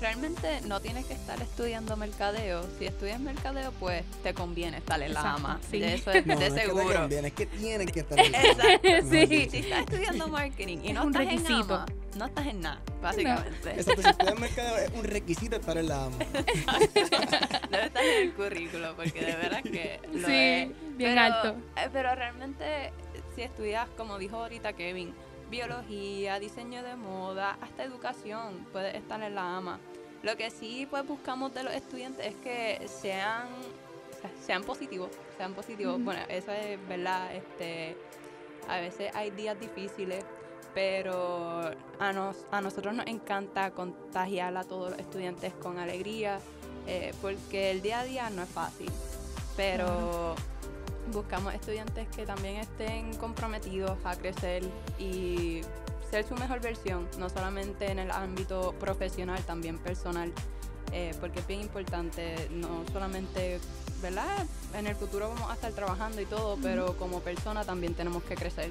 Realmente 0.00 0.60
no 0.66 0.80
tienes 0.80 1.06
que 1.06 1.14
estar 1.14 1.40
estudiando 1.40 1.96
mercadeo. 1.96 2.66
Si 2.78 2.84
estudias 2.86 3.20
mercadeo, 3.20 3.72
pues 3.80 4.04
te 4.22 4.34
conviene 4.34 4.78
estar 4.78 5.00
en 5.02 5.14
la 5.14 5.20
Exacto, 5.20 5.38
AMA. 5.46 5.60
sí. 5.70 5.78
De 5.80 5.94
eso 5.94 6.10
es 6.12 6.26
No, 6.26 6.34
de 6.38 6.40
no 6.40 6.44
es 6.46 6.52
que 6.52 6.60
te 6.60 6.66
seguro. 6.66 7.00
conviene, 7.00 7.28
es 7.28 7.34
que 7.34 7.46
tienes 7.46 7.92
que 7.92 8.00
estar 8.00 8.18
en 8.20 8.34
Exacto. 8.34 8.88
Sí. 9.10 9.48
Si 9.50 9.58
estás 9.58 9.80
estudiando 9.80 10.28
marketing 10.28 10.78
y 10.82 10.88
Es 10.88 10.94
no 10.94 11.04
un 11.04 11.08
estás 11.12 11.24
requisito. 11.26 11.52
en 11.52 11.60
AMA, 11.72 11.86
no 12.16 12.24
estás 12.26 12.46
en 12.46 12.60
nada, 12.60 12.80
básicamente. 13.00 13.70
Exacto, 13.70 14.02
si 14.02 14.08
estudias 14.08 14.38
mercadeo 14.40 14.76
es 14.78 14.90
un 14.94 15.04
requisito 15.04 15.56
estar 15.56 15.78
en 15.78 15.88
la 15.88 16.04
AMA. 16.04 16.16
Debe 16.18 17.86
estar 17.86 18.04
en 18.04 18.22
el 18.28 18.34
currículo 18.34 18.94
porque 18.96 19.20
de 19.24 19.36
verdad 19.36 19.62
que 19.62 20.00
lo 20.12 20.26
Sí, 20.28 20.34
es. 20.34 20.68
bien 20.98 21.14
Pero, 21.14 21.20
alto. 21.20 21.48
eh, 21.76 21.88
Pero 21.92 22.14
realmente, 22.14 22.92
si 23.34 23.42
estudias, 23.42 23.88
como 23.96 24.18
dijo 24.18 24.36
ahorita 24.36 24.74
Kevin, 24.74 25.14
biología, 25.50 26.38
diseño 26.38 26.82
de 26.82 26.96
moda, 26.96 27.56
hasta 27.60 27.84
educación, 27.84 28.66
puedes 28.72 28.94
estar 28.94 29.22
en 29.22 29.34
la 29.34 29.56
AMA. 29.56 29.78
Lo 30.22 30.36
que 30.36 30.50
sí 30.50 30.86
pues 30.90 31.06
buscamos 31.06 31.52
de 31.54 31.64
los 31.64 31.74
estudiantes 31.74 32.26
es 32.26 32.34
que 32.36 32.88
sean, 32.88 33.48
sean 34.44 34.64
positivos, 34.64 35.10
sean 35.36 35.52
positivos. 35.54 36.02
Bueno, 36.02 36.20
eso 36.28 36.50
es 36.52 36.78
verdad, 36.88 37.34
este, 37.34 37.96
a 38.68 38.80
veces 38.80 39.14
hay 39.14 39.30
días 39.30 39.58
difíciles, 39.60 40.24
pero 40.74 41.70
a, 41.98 42.12
nos, 42.12 42.46
a 42.50 42.60
nosotros 42.60 42.94
nos 42.94 43.06
encanta 43.06 43.70
contagiar 43.70 44.56
a 44.56 44.64
todos 44.64 44.90
los 44.90 44.98
estudiantes 44.98 45.52
con 45.54 45.78
alegría, 45.78 46.40
eh, 46.86 47.12
porque 47.20 47.70
el 47.70 47.82
día 47.82 48.00
a 48.00 48.04
día 48.04 48.30
no 48.30 48.42
es 48.42 48.48
fácil, 48.48 48.90
pero 49.56 50.34
buscamos 51.12 51.54
estudiantes 51.54 52.08
que 52.08 52.24
también 52.26 52.56
estén 52.56 53.14
comprometidos 53.16 53.96
a 54.04 54.16
crecer 54.16 54.62
y 54.98 55.60
ser 56.10 56.26
su 56.26 56.34
mejor 56.34 56.60
versión, 56.60 57.08
no 57.18 57.28
solamente 57.28 57.90
en 57.90 57.98
el 57.98 58.10
ámbito 58.10 58.74
profesional, 58.78 59.42
también 59.44 59.78
personal, 59.78 60.32
eh, 60.92 61.12
porque 61.20 61.40
es 61.40 61.46
bien 61.46 61.60
importante, 61.60 62.48
no 62.50 62.84
solamente, 62.92 63.58
¿verdad? 64.00 64.46
En 64.74 64.86
el 64.86 64.94
futuro 64.94 65.30
vamos 65.30 65.50
a 65.50 65.54
estar 65.54 65.72
trabajando 65.72 66.20
y 66.20 66.26
todo, 66.26 66.56
pero 66.62 66.96
como 66.96 67.20
persona 67.20 67.64
también 67.64 67.94
tenemos 67.94 68.22
que 68.24 68.34
crecer. 68.36 68.70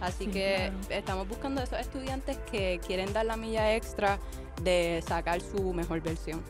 Así 0.00 0.26
Sí, 0.26 0.30
que 0.32 0.56
claro. 0.70 0.76
estamos 0.90 1.28
buscando 1.28 1.62
esos 1.62 1.78
estudiantes 1.78 2.36
que 2.50 2.80
quieren 2.86 3.12
dar 3.12 3.24
la 3.24 3.36
milla 3.36 3.74
extra 3.74 4.18
de 4.62 5.02
sacar 5.06 5.40
su 5.40 5.72
mejor 5.72 6.00
versión. 6.02 6.42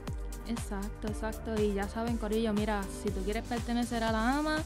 Exacto, 0.48 1.08
exacto. 1.08 1.60
Y 1.62 1.74
ya 1.74 1.88
saben, 1.88 2.16
Corillo, 2.16 2.52
mira, 2.52 2.82
si 3.02 3.10
tú 3.10 3.22
quieres 3.22 3.44
pertenecer 3.44 4.02
a 4.02 4.10
la 4.12 4.38
AMA, 4.38 4.62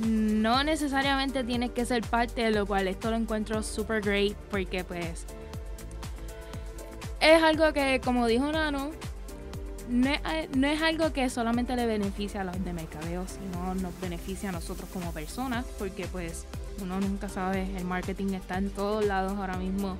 no 0.00 0.64
necesariamente 0.64 1.44
tienes 1.44 1.70
que 1.70 1.84
ser 1.84 2.02
parte, 2.02 2.42
de 2.42 2.50
lo 2.50 2.66
cual 2.66 2.88
esto 2.88 3.10
lo 3.10 3.16
encuentro 3.16 3.62
super 3.62 4.00
great, 4.00 4.34
porque 4.50 4.84
pues 4.84 5.26
es 7.20 7.42
algo 7.42 7.72
que, 7.72 8.00
como 8.02 8.26
dijo 8.26 8.50
Nano, 8.50 8.90
no 9.88 10.10
es, 10.10 10.20
no 10.56 10.66
es 10.66 10.80
algo 10.80 11.12
que 11.12 11.28
solamente 11.28 11.76
le 11.76 11.86
beneficia 11.86 12.40
a 12.40 12.44
los 12.44 12.64
de 12.64 12.72
mercadeo, 12.72 13.26
sino 13.26 13.74
nos 13.74 13.98
beneficia 14.00 14.48
a 14.48 14.52
nosotros 14.52 14.88
como 14.92 15.12
personas, 15.12 15.66
porque 15.78 16.06
pues 16.06 16.46
uno 16.80 17.00
nunca 17.00 17.28
sabe, 17.28 17.68
el 17.76 17.84
marketing 17.84 18.34
está 18.34 18.56
en 18.58 18.70
todos 18.70 19.04
lados 19.04 19.32
ahora 19.36 19.56
mismo 19.56 19.98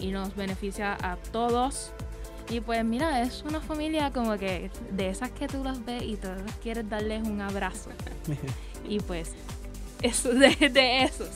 y 0.00 0.10
nos 0.10 0.34
beneficia 0.34 0.96
a 1.00 1.16
todos. 1.16 1.92
Y 2.48 2.60
pues 2.60 2.84
mira, 2.84 3.22
es 3.22 3.42
una 3.42 3.60
familia 3.60 4.10
como 4.12 4.36
que 4.38 4.70
de 4.90 5.08
esas 5.08 5.30
que 5.30 5.48
tú 5.48 5.62
las 5.62 5.84
ves 5.84 6.02
y 6.02 6.16
todos 6.16 6.40
quieres 6.62 6.88
darles 6.88 7.26
un 7.26 7.40
abrazo. 7.40 7.90
y 8.88 9.00
pues 9.00 9.32
eso 10.02 10.28
de, 10.34 10.54
de 10.70 11.04
esos. 11.04 11.30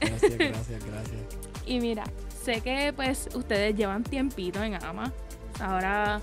Gracias, 0.00 0.38
gracias, 0.38 0.84
gracias. 0.84 1.20
Y 1.64 1.78
mira, 1.78 2.02
sé 2.44 2.60
que 2.60 2.92
pues 2.94 3.28
ustedes 3.34 3.76
llevan 3.76 4.02
tiempito 4.02 4.60
en 4.64 4.74
AMA. 4.82 5.12
Ahora 5.60 6.20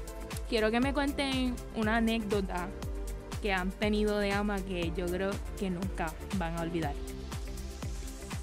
quiero 0.49 0.69
que 0.69 0.81
me 0.81 0.93
cuenten 0.93 1.55
una 1.77 1.97
anécdota 1.97 2.67
que 3.41 3.53
han 3.53 3.71
tenido 3.71 4.19
de 4.19 4.33
AMA 4.33 4.57
que 4.59 4.91
yo 4.97 5.05
creo 5.05 5.31
que 5.57 5.69
nunca 5.69 6.13
van 6.37 6.57
a 6.57 6.63
olvidar. 6.63 6.93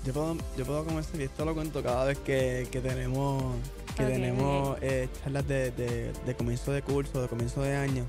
Yo 0.06 0.14
puedo, 0.14 0.36
yo 0.56 0.64
puedo 0.64 0.84
comenzar 0.86 1.20
y 1.20 1.24
esto 1.24 1.44
lo 1.44 1.52
cuento 1.54 1.82
cada 1.82 2.06
vez 2.06 2.18
que, 2.20 2.66
que 2.70 2.80
tenemos 2.80 3.54
que 3.94 4.04
tenemos 4.04 4.78
eh, 4.82 5.08
charlas 5.22 5.46
de, 5.48 5.70
de, 5.72 6.12
de 6.12 6.34
comienzo 6.34 6.72
de 6.72 6.82
curso, 6.82 7.20
de 7.20 7.28
comienzo 7.28 7.62
de 7.62 7.76
año. 7.76 8.06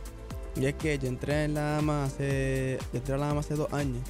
Y 0.60 0.66
es 0.66 0.74
que 0.76 0.98
yo 0.98 1.08
entré 1.08 1.44
en 1.46 1.54
la 1.54 1.78
AMA 1.78 2.06
hace, 2.06 2.80
yo 2.92 2.98
entré 3.00 3.14
a 3.14 3.18
la 3.18 3.30
AMA 3.30 3.42
hace 3.42 3.54
dos 3.56 3.72
años, 3.74 4.02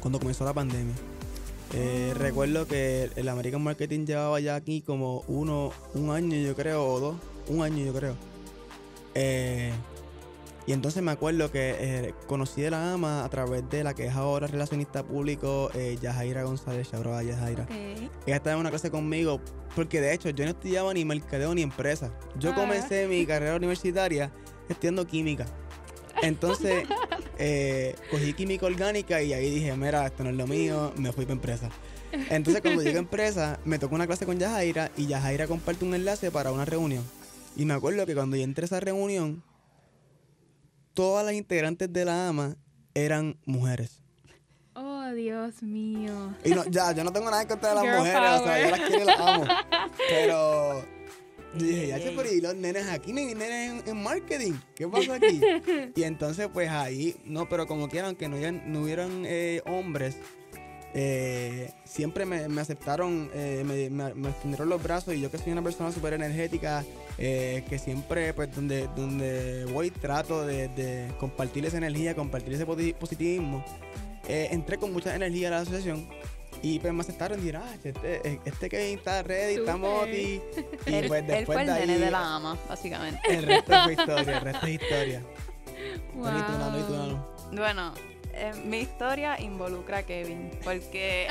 cuando 0.00 0.18
comenzó 0.18 0.44
la 0.44 0.52
pandemia. 0.54 0.94
Eh, 1.74 2.12
Ah. 2.14 2.18
Recuerdo 2.18 2.66
que 2.66 3.10
el 3.16 3.28
American 3.28 3.62
Marketing 3.62 4.06
llevaba 4.06 4.40
ya 4.40 4.54
aquí 4.56 4.80
como 4.82 5.22
uno, 5.28 5.70
un 5.94 6.10
año 6.10 6.36
yo 6.36 6.54
creo, 6.54 6.84
o 6.86 7.00
dos, 7.00 7.16
un 7.48 7.62
año 7.62 7.84
yo 7.84 7.92
creo. 7.94 8.14
Eh, 9.14 9.72
y 10.66 10.72
entonces 10.72 11.02
me 11.02 11.10
acuerdo 11.12 11.50
que 11.50 11.76
eh, 11.78 12.14
conocí 12.26 12.60
de 12.60 12.70
la 12.70 12.92
AMA 12.92 13.24
a 13.24 13.28
través 13.30 13.68
de 13.70 13.82
la 13.84 13.94
que 13.94 14.06
es 14.06 14.14
ahora 14.14 14.46
relacionista 14.46 15.02
público, 15.02 15.70
Yajaira 16.02 16.42
González, 16.42 16.90
Chabro 16.90 17.20
Yajaira. 17.22 17.66
Ella 18.26 18.36
estaba 18.36 18.52
en 18.54 18.60
una 18.60 18.70
clase 18.70 18.90
conmigo, 18.90 19.40
porque 19.74 20.00
de 20.02 20.12
hecho 20.12 20.28
yo 20.28 20.44
no 20.44 20.50
estudiaba 20.50 20.92
ni 20.92 21.06
mercadeo 21.06 21.54
ni 21.54 21.62
empresa. 21.62 22.12
Yo 22.38 22.52
Ah. 22.52 22.54
comencé 22.54 23.08
mi 23.08 23.24
carrera 23.24 23.56
universitaria 23.56 24.30
estudiando 24.68 25.06
química. 25.06 25.46
Entonces 26.22 26.84
eh, 27.38 27.94
cogí 28.10 28.32
química 28.32 28.66
orgánica 28.66 29.22
y 29.22 29.32
ahí 29.32 29.50
dije, 29.50 29.76
mira, 29.76 30.06
esto 30.06 30.24
no 30.24 30.30
es 30.30 30.36
lo 30.36 30.46
mío, 30.46 30.92
me 30.96 31.12
fui 31.12 31.24
para 31.24 31.34
empresa. 31.34 31.68
Entonces 32.30 32.62
cuando 32.62 32.82
llegué 32.82 32.96
a 32.96 33.00
empresa, 33.00 33.60
me 33.64 33.78
tocó 33.78 33.94
una 33.94 34.06
clase 34.06 34.26
con 34.26 34.38
Yajaira 34.38 34.90
y 34.96 35.06
Yajaira 35.06 35.46
comparte 35.46 35.84
un 35.84 35.94
enlace 35.94 36.30
para 36.30 36.52
una 36.52 36.64
reunión. 36.64 37.04
Y 37.56 37.64
me 37.64 37.74
acuerdo 37.74 38.06
que 38.06 38.14
cuando 38.14 38.36
yo 38.36 38.44
entré 38.44 38.64
a 38.64 38.66
esa 38.66 38.80
reunión, 38.80 39.42
todas 40.94 41.24
las 41.24 41.34
integrantes 41.34 41.92
de 41.92 42.04
la 42.04 42.28
AMA 42.28 42.56
eran 42.94 43.36
mujeres. 43.44 44.00
Oh, 44.74 45.10
Dios 45.12 45.62
mío. 45.62 46.34
Y 46.44 46.50
no, 46.50 46.64
ya, 46.66 46.92
yo 46.92 47.02
no 47.02 47.12
tengo 47.12 47.30
nada 47.30 47.42
en 47.42 47.48
contra 47.48 47.70
de 47.70 47.74
las 47.74 47.84
Girl 47.84 47.98
mujeres, 47.98 48.30
o 48.30 48.38
sea, 48.38 48.42
power. 48.42 48.64
yo 48.64 48.70
las 48.70 48.80
quiero 48.80 49.02
y 49.02 49.06
las 49.06 49.20
amo. 49.20 49.44
Pero 50.08 50.84
dije, 51.54 51.86
ya 51.88 51.96
pero 52.16 52.30
y 52.32 52.40
los 52.40 52.54
nenes 52.56 52.86
aquí, 52.88 53.10
hay 53.16 53.34
nenes 53.34 53.82
en, 53.84 53.88
en 53.88 54.02
marketing. 54.02 54.52
¿Qué 54.74 54.86
pasa 54.88 55.14
aquí? 55.14 55.40
y 55.96 56.02
entonces, 56.02 56.48
pues 56.52 56.68
ahí, 56.68 57.16
no, 57.24 57.48
pero 57.48 57.66
como 57.66 57.88
quieran, 57.88 58.16
que 58.16 58.28
no, 58.28 58.36
hubieran- 58.36 58.62
no 58.66 58.82
hubieran 58.82 59.24
eh, 59.26 59.62
hombres, 59.66 60.16
eh, 60.94 61.70
siempre 61.84 62.24
me, 62.26 62.48
me 62.48 62.60
aceptaron, 62.60 63.30
eh, 63.34 63.62
me, 63.66 63.90
me, 63.90 64.14
me 64.14 64.28
extendieron 64.30 64.68
los 64.68 64.82
brazos 64.82 65.14
y 65.14 65.20
yo 65.20 65.30
que 65.30 65.38
soy 65.38 65.52
una 65.52 65.62
persona 65.62 65.92
súper 65.92 66.14
energética, 66.14 66.84
eh, 67.18 67.62
que 67.68 67.78
siempre, 67.78 68.32
pues, 68.34 68.54
donde, 68.54 68.88
donde 68.96 69.64
voy 69.66 69.90
trato 69.90 70.46
de, 70.46 70.68
de 70.68 71.08
compartir 71.18 71.64
esa 71.66 71.76
energía, 71.78 72.14
compartir 72.14 72.54
ese 72.54 72.66
positivismo. 72.66 73.64
Entré 74.30 74.76
con 74.76 74.92
mucha 74.92 75.14
energía 75.16 75.48
a 75.48 75.50
la 75.52 75.58
asociación 75.60 76.06
y 76.62 76.78
pues 76.78 76.92
me 76.92 77.00
aceptaron 77.00 77.38
y 77.38 77.42
dijeron, 77.42 77.62
ah, 77.64 77.74
este, 77.82 78.40
este 78.44 78.68
Kevin 78.68 78.98
está 78.98 79.22
ready, 79.22 79.54
está 79.54 79.76
moti. 79.76 80.40
Y 80.86 81.02
pues 81.06 81.20
él 81.20 81.26
después 81.26 81.44
fue 81.46 81.60
el 81.60 81.66
de 81.66 81.72
ahí, 81.72 81.86
nene 81.86 81.98
de 81.98 82.10
la 82.10 82.36
ama, 82.36 82.58
básicamente. 82.68 83.20
el 83.28 83.42
resto 83.44 83.72
fue 83.84 83.92
historia, 83.92 84.36
el 84.36 84.40
resto 84.40 84.66
es 84.66 84.72
historia. 84.72 85.22
Y 85.86 86.42
tú, 86.42 86.58
Nano, 86.58 86.78
y 86.78 86.82
tú. 86.82 87.56
Bueno, 87.56 87.94
eh, 88.32 88.52
mi 88.64 88.78
historia 88.78 89.40
involucra 89.40 89.98
a 89.98 90.02
Kevin, 90.04 90.50
porque 90.64 91.28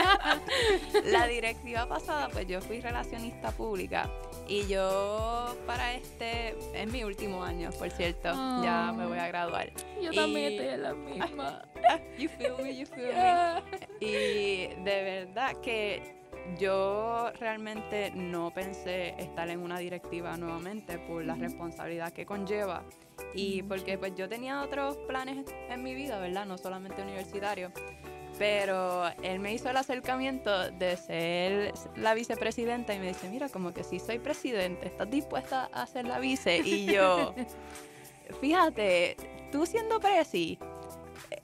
la 1.04 1.26
directiva 1.26 1.88
pasada, 1.88 2.28
pues 2.28 2.46
yo 2.46 2.60
fui 2.60 2.80
relacionista 2.80 3.50
pública 3.52 4.10
y 4.48 4.66
yo 4.66 5.54
para 5.66 5.94
este, 5.94 6.56
es 6.74 6.90
mi 6.90 7.04
último 7.04 7.44
año, 7.44 7.70
por 7.78 7.90
cierto, 7.90 8.30
ya 8.62 8.92
me 8.96 9.06
voy 9.06 9.18
a 9.18 9.28
graduar. 9.28 9.70
Yo 10.02 10.10
también 10.12 10.52
estoy 10.52 10.68
en 10.68 10.82
la 10.82 10.94
misma. 10.94 11.62
You 12.18 12.28
feel 12.28 12.54
me, 12.62 12.76
you 12.76 12.86
feel 12.86 13.08
me. 13.08 13.14
Ah. 13.14 13.62
Y 14.00 14.68
de 14.84 15.02
verdad 15.02 15.56
que 15.60 16.16
yo 16.58 17.30
realmente 17.38 18.10
no 18.14 18.52
pensé 18.52 19.14
estar 19.18 19.48
en 19.50 19.60
una 19.60 19.78
directiva 19.78 20.36
nuevamente 20.36 20.98
por 20.98 21.24
la 21.24 21.34
responsabilidad 21.34 22.12
que 22.12 22.24
conlleva 22.24 22.84
y 23.34 23.62
porque 23.62 23.98
pues 23.98 24.14
yo 24.14 24.28
tenía 24.28 24.62
otros 24.62 24.96
planes 25.08 25.44
en 25.68 25.82
mi 25.82 25.94
vida, 25.94 26.18
¿verdad? 26.18 26.46
No 26.46 26.56
solamente 26.56 27.02
universitario. 27.02 27.72
Pero 28.38 29.08
él 29.22 29.40
me 29.40 29.52
hizo 29.52 29.68
el 29.68 29.76
acercamiento 29.76 30.70
de 30.70 30.96
ser 30.96 31.74
la 31.96 32.14
vicepresidenta 32.14 32.94
y 32.94 32.98
me 32.98 33.08
dice, 33.08 33.28
mira, 33.28 33.48
como 33.48 33.74
que 33.74 33.82
si 33.82 33.98
soy 33.98 34.18
presidente, 34.18 34.86
¿estás 34.86 35.10
dispuesta 35.10 35.68
a 35.72 35.86
ser 35.86 36.06
la 36.06 36.20
vice? 36.20 36.58
Y 36.58 36.86
yo, 36.92 37.34
fíjate, 38.40 39.16
tú 39.50 39.66
siendo 39.66 39.98
presi, 39.98 40.58
eh, 41.30 41.42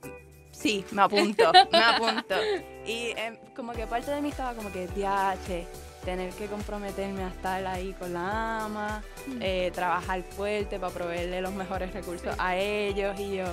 sí, 0.52 0.84
me 0.92 1.02
apunto, 1.02 1.50
me 1.70 1.78
apunto. 1.78 2.34
Y 2.86 3.14
em, 3.16 3.38
como 3.56 3.72
que 3.72 3.86
parte 3.86 4.10
de 4.10 4.20
mí 4.20 4.28
estaba 4.28 4.52
como 4.52 4.70
que, 4.70 4.86
diache, 4.88 5.66
tener 6.04 6.32
que 6.34 6.46
comprometerme 6.46 7.22
a 7.24 7.28
estar 7.28 7.66
ahí 7.66 7.92
con 7.94 8.12
la 8.12 8.64
ama, 8.64 9.02
eh, 9.40 9.70
trabajar 9.74 10.22
fuerte 10.22 10.78
para 10.78 10.92
proveerle 10.92 11.40
los 11.40 11.52
mejores 11.52 11.92
recursos 11.92 12.34
a 12.38 12.56
ellos 12.56 13.18
y 13.18 13.36
yo, 13.36 13.44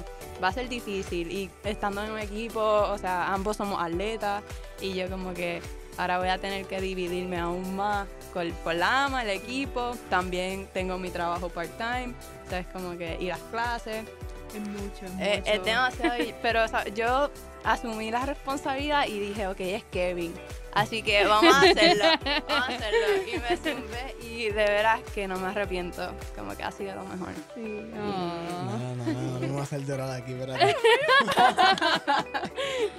va 0.43 0.49
a 0.49 0.51
ser 0.53 0.67
difícil. 0.69 1.31
Y 1.31 1.49
estando 1.63 2.03
en 2.03 2.11
un 2.11 2.19
equipo, 2.19 2.59
o 2.61 2.97
sea, 2.97 3.33
ambos 3.33 3.57
somos 3.57 3.81
atletas 3.81 4.43
y 4.81 4.93
yo 4.93 5.09
como 5.09 5.33
que 5.33 5.61
ahora 5.97 6.19
voy 6.19 6.29
a 6.29 6.37
tener 6.37 6.65
que 6.65 6.79
dividirme 6.81 7.39
aún 7.39 7.75
más 7.75 8.07
con, 8.33 8.49
con 8.63 8.79
la 8.79 9.05
ama, 9.05 9.23
el 9.23 9.29
equipo. 9.29 9.91
También 10.09 10.67
tengo 10.73 10.97
mi 10.97 11.09
trabajo 11.09 11.49
part-time, 11.49 12.13
o 12.45 12.49
sea, 12.49 12.59
es 12.59 12.67
como 12.67 12.97
que 12.97 13.17
ir 13.19 13.31
a 13.33 13.37
las 13.37 13.45
clases. 13.47 14.05
Es 14.53 14.59
mucho, 14.67 15.05
es 15.05 15.11
Eh, 15.19 15.37
mucho. 15.39 15.51
es 15.53 15.63
demasiado. 15.65 16.15
Pero 16.41 16.63
o 16.65 16.67
sea, 16.67 16.85
yo 16.89 17.29
asumí 17.63 18.11
la 18.11 18.25
responsabilidad 18.25 19.05
y 19.07 19.19
dije, 19.19 19.47
ok, 19.47 19.59
es 19.59 19.83
Kevin. 19.85 20.33
Así 20.73 21.03
que 21.03 21.25
vamos 21.25 21.53
a 21.53 21.59
hacerlo. 21.61 22.03
Vamos 22.47 22.69
a 22.69 22.75
hacerlo. 22.75 23.07
Y 23.27 23.37
me 23.39 23.57
zumbé 23.57 24.15
y 24.23 24.45
de 24.45 24.51
veras 24.53 25.01
que 25.13 25.27
no 25.27 25.37
me 25.37 25.47
arrepiento. 25.47 26.13
Como 26.33 26.55
que 26.55 26.63
ha 26.63 26.71
sido 26.71 26.95
lo 26.95 27.03
mejor. 27.03 27.33
Sí. 27.55 27.81
No, 27.93 28.01
Ah, 28.01 28.93
no, 28.95 28.97
no, 29.03 29.05
no, 29.05 29.21
no 29.33 29.39
me 29.41 29.47
voy 29.49 29.59
a 29.59 29.63
hacer 29.63 29.85
llorar 29.85 30.09
aquí, 30.11 30.31
espérate. 30.31 30.73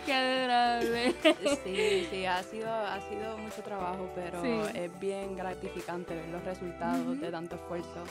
Qué 0.06 0.12
adorable. 0.12 1.14
Sí, 1.64 2.06
sí, 2.10 2.26
ha 2.26 2.42
sido, 2.42 2.68
ha 2.70 3.00
sido 3.08 3.38
mucho 3.38 3.62
trabajo, 3.62 4.10
pero 4.14 4.42
Sí. 4.42 4.60
es 4.74 5.00
bien 5.00 5.36
gratificante 5.36 6.14
ver 6.14 6.28
los 6.28 6.44
resultados 6.44 7.20
de 7.20 7.30
tanto 7.30 7.56
esfuerzo 7.56 8.04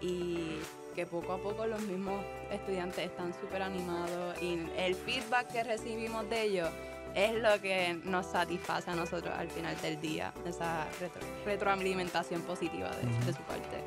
y 0.00 0.58
que 0.94 1.06
poco 1.06 1.32
a 1.34 1.38
poco 1.38 1.66
los 1.66 1.80
mismos 1.82 2.24
estudiantes 2.50 2.98
están 3.06 3.32
súper 3.40 3.62
animados 3.62 4.40
y 4.42 4.58
el 4.76 4.94
feedback 4.94 5.52
que 5.52 5.64
recibimos 5.64 6.28
de 6.30 6.42
ellos 6.42 6.68
es 7.14 7.32
lo 7.34 7.60
que 7.60 7.98
nos 8.04 8.26
satisface 8.26 8.90
a 8.90 8.94
nosotros 8.94 9.32
al 9.38 9.48
final 9.50 9.76
del 9.82 10.00
día, 10.00 10.32
esa 10.46 10.86
retro- 11.00 11.22
retroalimentación 11.44 12.42
positiva 12.42 12.90
de, 12.90 13.26
de 13.26 13.32
su 13.32 13.42
parte. 13.42 13.82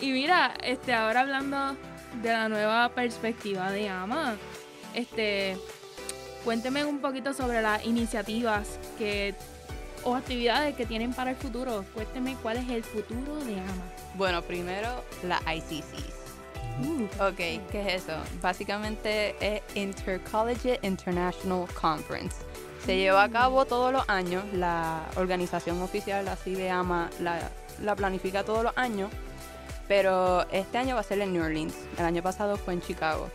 Y 0.00 0.12
mira, 0.12 0.54
este, 0.62 0.92
ahora 0.92 1.20
hablando 1.20 1.74
de 2.22 2.32
la 2.32 2.48
nueva 2.48 2.88
perspectiva 2.90 3.70
de 3.72 3.88
AMA, 3.88 4.36
este, 4.94 5.56
cuénteme 6.44 6.84
un 6.84 6.98
poquito 7.00 7.32
sobre 7.32 7.62
las 7.62 7.84
iniciativas 7.86 8.78
que 8.98 9.34
o 10.04 10.14
actividades 10.14 10.76
que 10.76 10.84
tienen 10.86 11.12
para 11.14 11.30
el 11.30 11.36
futuro. 11.36 11.84
Cuénteme 11.94 12.36
cuál 12.42 12.58
es 12.58 12.68
el 12.68 12.84
futuro 12.84 13.36
de 13.44 13.54
AMA. 13.58 13.84
Bueno, 14.14 14.42
primero 14.42 15.02
la 15.24 15.40
ICCs. 15.52 16.25
Ok, 17.20 17.36
¿qué 17.36 17.80
es 17.86 18.04
eso? 18.04 18.12
Básicamente 18.42 19.34
es 19.40 19.62
Intercollegiate 19.74 20.86
International 20.86 21.66
Conference. 21.80 22.36
Se 22.84 22.96
lleva 22.96 23.24
a 23.24 23.30
cabo 23.30 23.64
todos 23.64 23.92
los 23.92 24.08
años, 24.08 24.44
la 24.52 25.02
organización 25.16 25.80
oficial 25.82 26.28
así 26.28 26.54
de 26.54 26.70
AMA 26.70 27.10
la, 27.20 27.50
la 27.82 27.96
planifica 27.96 28.44
todos 28.44 28.62
los 28.62 28.76
años 28.76 29.10
Pero 29.88 30.48
este 30.50 30.78
año 30.78 30.94
va 30.94 31.00
a 31.00 31.04
ser 31.04 31.20
en 31.20 31.32
New 31.32 31.42
Orleans. 31.42 31.74
El 31.98 32.04
año 32.04 32.22
pasado 32.22 32.56
fue 32.56 32.74
en 32.74 32.82
Chicago. 32.82 33.30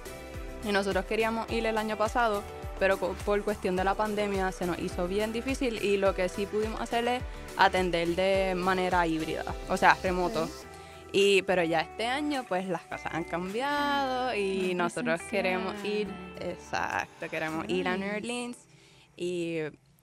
Y 0.68 0.72
nosotros 0.72 1.06
queríamos 1.06 1.50
ir 1.52 1.66
el 1.66 1.78
año 1.78 1.98
pasado, 1.98 2.44
pero 2.80 2.98
por 2.98 3.42
cuestión 3.44 3.76
de 3.76 3.84
la 3.84 3.96
pandemia 3.96 4.52
se 4.52 4.66
nos 4.66 4.78
hizo 4.80 5.08
bien 5.08 5.32
difícil 5.34 5.84
y 5.84 5.98
lo 5.98 6.14
que 6.14 6.30
sí 6.30 6.46
pudimos 6.46 6.82
hacer 6.82 7.08
es 7.08 7.24
atender 7.58 8.10
de 8.16 8.54
manera 8.56 9.08
híbrida, 9.08 9.44
o 9.70 9.78
sea, 9.78 9.98
remoto. 10.04 10.48
Y, 11.14 11.42
pero 11.42 11.64
ya 11.64 11.82
este 11.82 12.08
año, 12.08 12.46
pues 12.48 12.68
las 12.70 12.84
cosas 12.84 13.14
han 13.14 13.26
cambiado 13.26 14.34
y 14.34 14.74
nosotros 14.74 15.22
queremos 15.30 15.76
ir, 15.84 16.08
exacto, 16.40 17.28
queremos 17.30 17.68
ir 17.68 17.88
a 17.88 17.98
New 17.98 18.16
Orleans. 18.16 18.58
Y 19.18 19.58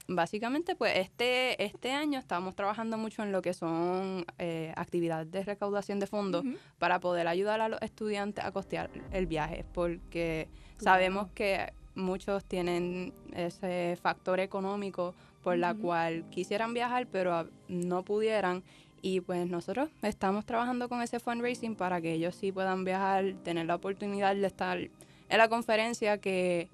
básicamente, 0.07 0.77
pues 0.77 0.97
este, 0.97 1.63
este 1.65 1.93
año 1.93 2.19
estamos 2.19 2.55
trabajando 2.55 2.99
mucho 2.99 3.23
en 3.23 3.33
lo 3.33 3.41
que 3.41 3.55
son 3.55 4.27
eh, 4.39 4.75
actividades 4.77 5.31
de 5.31 5.45
recaudación 5.45 5.99
de 5.99 6.07
fondos 6.07 6.45
para 6.79 7.01
poder 7.01 7.27
ayudar 7.27 7.63
a 7.63 7.69
los 7.71 7.81
estudiantes 7.81 8.45
a 8.45 8.53
costear 8.53 8.91
el 9.11 9.27
viaje, 9.27 9.65
porque 9.73 10.49
sabemos 10.77 11.31
que 11.31 11.73
muchos 11.95 12.45
tienen 12.45 13.15
ese 13.35 13.99
factor 14.01 14.41
económico 14.41 15.15
por 15.43 15.57
la 15.57 15.75
cual 15.75 16.29
quisieran 16.29 16.75
viajar, 16.75 17.07
pero 17.07 17.49
no 17.69 18.05
pudieran. 18.05 18.63
Y 19.03 19.21
pues 19.21 19.49
nosotros 19.49 19.91
estamos 20.03 20.45
trabajando 20.45 20.89
con 20.89 21.03
ese 21.03 21.21
fundraising 21.21 21.77
para 21.77 22.01
que 22.01 22.13
ellos 22.13 22.35
sí 22.35 22.53
puedan 22.53 22.85
viajar, 22.85 23.35
tener 23.45 23.67
la 23.67 23.77
oportunidad 23.77 24.35
de 24.35 24.47
estar 24.47 24.79
en 24.79 25.39
la 25.39 25.49
conferencia 25.49 26.19
que 26.19 26.69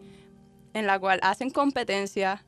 en 0.73 0.87
la 0.87 0.99
cual 0.99 1.21
hacen 1.23 1.51
competencias, 1.51 2.41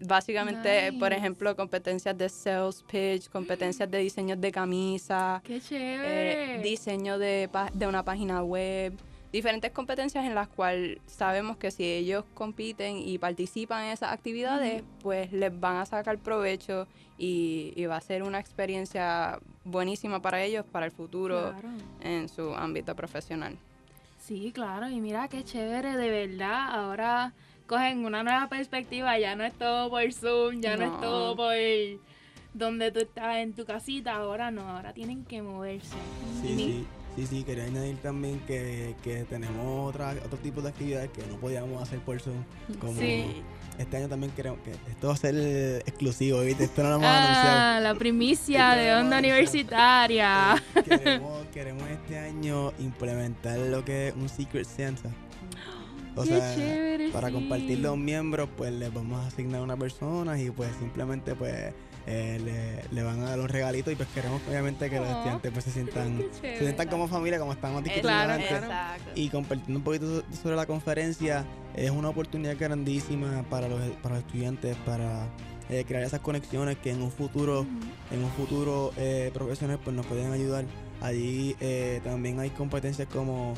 básicamente, 0.00 0.92
por 0.98 1.12
ejemplo, 1.12 1.54
competencias 1.54 2.16
de 2.16 2.28
sales 2.28 2.82
pitch, 2.90 3.28
competencias 3.28 3.90
de 3.90 3.98
diseños 3.98 4.40
de 4.40 4.50
camisa, 4.50 5.42
¡Qué 5.44 5.56
eh, 5.56 5.60
chévere! 5.60 6.62
diseño 6.62 7.18
de, 7.18 7.48
de 7.74 7.86
una 7.86 8.02
página 8.02 8.42
web, 8.42 8.94
diferentes 9.34 9.72
competencias 9.72 10.24
en 10.24 10.32
las 10.36 10.46
cuales 10.46 10.98
sabemos 11.06 11.56
que 11.56 11.72
si 11.72 11.82
ellos 11.82 12.24
compiten 12.34 12.96
y 12.98 13.18
participan 13.18 13.86
en 13.86 13.90
esas 13.90 14.12
actividades, 14.12 14.84
pues 15.02 15.32
les 15.32 15.58
van 15.58 15.76
a 15.78 15.86
sacar 15.86 16.18
provecho 16.18 16.86
y, 17.18 17.72
y 17.74 17.86
va 17.86 17.96
a 17.96 18.00
ser 18.00 18.22
una 18.22 18.38
experiencia 18.38 19.40
buenísima 19.64 20.22
para 20.22 20.40
ellos, 20.40 20.64
para 20.70 20.86
el 20.86 20.92
futuro 20.92 21.50
Claro. 21.50 21.68
en 22.00 22.28
su 22.28 22.54
ámbito 22.54 22.94
profesional. 22.94 23.56
Sí, 24.20 24.52
claro, 24.54 24.88
y 24.88 25.00
mira 25.00 25.26
qué 25.26 25.42
chévere, 25.42 25.96
de 25.96 26.10
verdad. 26.10 26.68
Ahora 26.70 27.32
cogen 27.66 28.04
una 28.04 28.22
nueva 28.22 28.48
perspectiva, 28.48 29.18
ya 29.18 29.34
no 29.34 29.42
es 29.42 29.52
todo 29.54 29.90
por 29.90 30.12
Zoom, 30.12 30.60
ya 30.60 30.76
no, 30.76 30.86
No. 30.86 30.94
es 30.94 31.00
todo 31.00 31.34
por 31.36 31.54
donde 32.54 32.92
tú 32.92 33.00
estás 33.00 33.38
en 33.38 33.52
tu 33.52 33.64
casita, 33.64 34.12
ahora 34.14 34.52
no, 34.52 34.62
ahora 34.68 34.92
tienen 34.92 35.24
que 35.24 35.42
moverse. 35.42 35.96
Sí, 36.40 36.54
sí, 36.54 36.86
sí, 37.16 37.26
sí, 37.26 37.42
quería 37.44 37.64
añadir 37.64 37.96
también 37.98 38.40
que, 38.46 38.94
que 39.02 39.24
tenemos 39.24 39.88
otra, 39.90 40.14
otro 40.24 40.38
tipo 40.38 40.60
de 40.62 40.68
actividades 40.70 41.10
que 41.10 41.22
no 41.26 41.36
podíamos 41.36 41.82
hacer 41.82 41.98
por 42.00 42.20
Zoom. 42.20 42.42
Como 42.80 42.98
Sí. 43.00 43.42
este 43.78 43.96
año 43.96 44.08
también 44.08 44.32
queremos 44.32 44.58
que 44.60 44.70
esto 44.90 45.08
va 45.08 45.14
a 45.14 45.16
ser 45.16 45.34
exclusivo, 45.86 46.40
¿viste? 46.40 46.64
Esto 46.64 46.82
no 46.82 46.90
lo 46.90 46.94
hemos 46.96 47.08
anunciado. 47.08 47.58
Ah, 47.58 47.80
la 47.82 47.94
primicia 47.94 48.70
de 48.74 48.94
Onda. 48.94 49.18
Universitaria. 49.18 50.62
Eh, 50.76 50.82
queremos, 50.82 51.46
queremos 51.52 51.88
este 51.90 52.18
año 52.18 52.72
implementar 52.78 53.58
lo 53.58 53.84
que 53.84 54.08
es 54.08 54.14
un 54.14 54.28
Secret 54.28 54.66
Santa. 54.66 55.10
O 56.16 56.22
Qué 56.22 56.28
sea, 56.28 56.54
chévere, 56.54 57.08
para 57.10 57.26
sí. 57.26 57.34
compartir 57.34 57.80
los 57.80 57.96
miembros, 57.98 58.48
pues 58.56 58.72
les 58.72 58.94
vamos 58.94 59.24
a 59.24 59.26
asignar 59.26 59.60
una 59.62 59.76
persona 59.76 60.40
y 60.40 60.48
pues 60.48 60.70
simplemente 60.78 61.34
pues 61.34 61.74
eh, 62.06 62.38
le, 62.44 62.94
le 62.94 63.02
van 63.02 63.20
a 63.22 63.30
dar 63.30 63.38
los 63.38 63.50
regalitos 63.50 63.92
y 63.92 63.96
pues 63.96 64.08
queremos 64.14 64.40
obviamente 64.48 64.90
que 64.90 64.98
los 65.00 65.08
estudiantes 65.08 65.52
pues 65.52 65.64
se 65.64 65.70
sientan, 65.70 66.18
se 66.40 66.58
sientan 66.58 66.88
como 66.88 67.08
familia, 67.08 67.38
como 67.38 67.52
estamos 67.52 67.82
discutiendo. 67.84 68.08
Y 69.14 69.28
compartiendo 69.30 69.78
un 69.78 69.84
poquito 69.84 70.06
so- 70.20 70.24
sobre 70.42 70.56
la 70.56 70.66
conferencia, 70.66 71.44
es 71.74 71.90
una 71.90 72.10
oportunidad 72.10 72.56
grandísima 72.58 73.42
para 73.48 73.68
los, 73.68 73.80
para 74.02 74.16
los 74.16 74.24
estudiantes, 74.24 74.76
para 74.84 75.26
eh, 75.70 75.84
crear 75.88 76.02
esas 76.04 76.20
conexiones 76.20 76.76
que 76.78 76.90
en 76.90 77.00
un 77.02 77.10
futuro, 77.10 77.60
Ujú. 77.62 77.70
en 78.14 78.22
un 78.24 78.30
futuro 78.32 78.92
eh, 78.98 79.30
profesional 79.32 79.78
pues 79.82 79.96
nos 79.96 80.04
pueden 80.06 80.30
ayudar. 80.32 80.64
Allí 81.00 81.56
eh, 81.60 82.00
también 82.04 82.38
hay 82.40 82.50
competencias 82.50 83.08
como 83.08 83.54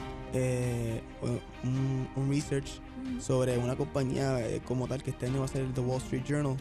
un, 1.65 2.09
un 2.17 2.29
research 2.31 2.81
sobre 3.21 3.57
una 3.59 3.77
compañía 3.77 4.39
como 4.65 4.87
tal 4.89 5.03
que 5.03 5.11
este 5.11 5.27
año 5.27 5.39
va 5.41 5.45
a 5.45 5.49
ser 5.49 5.63
el 5.63 5.73
The 5.73 5.81
Wall 5.81 5.99
Street 5.99 6.23
Journal 6.27 6.57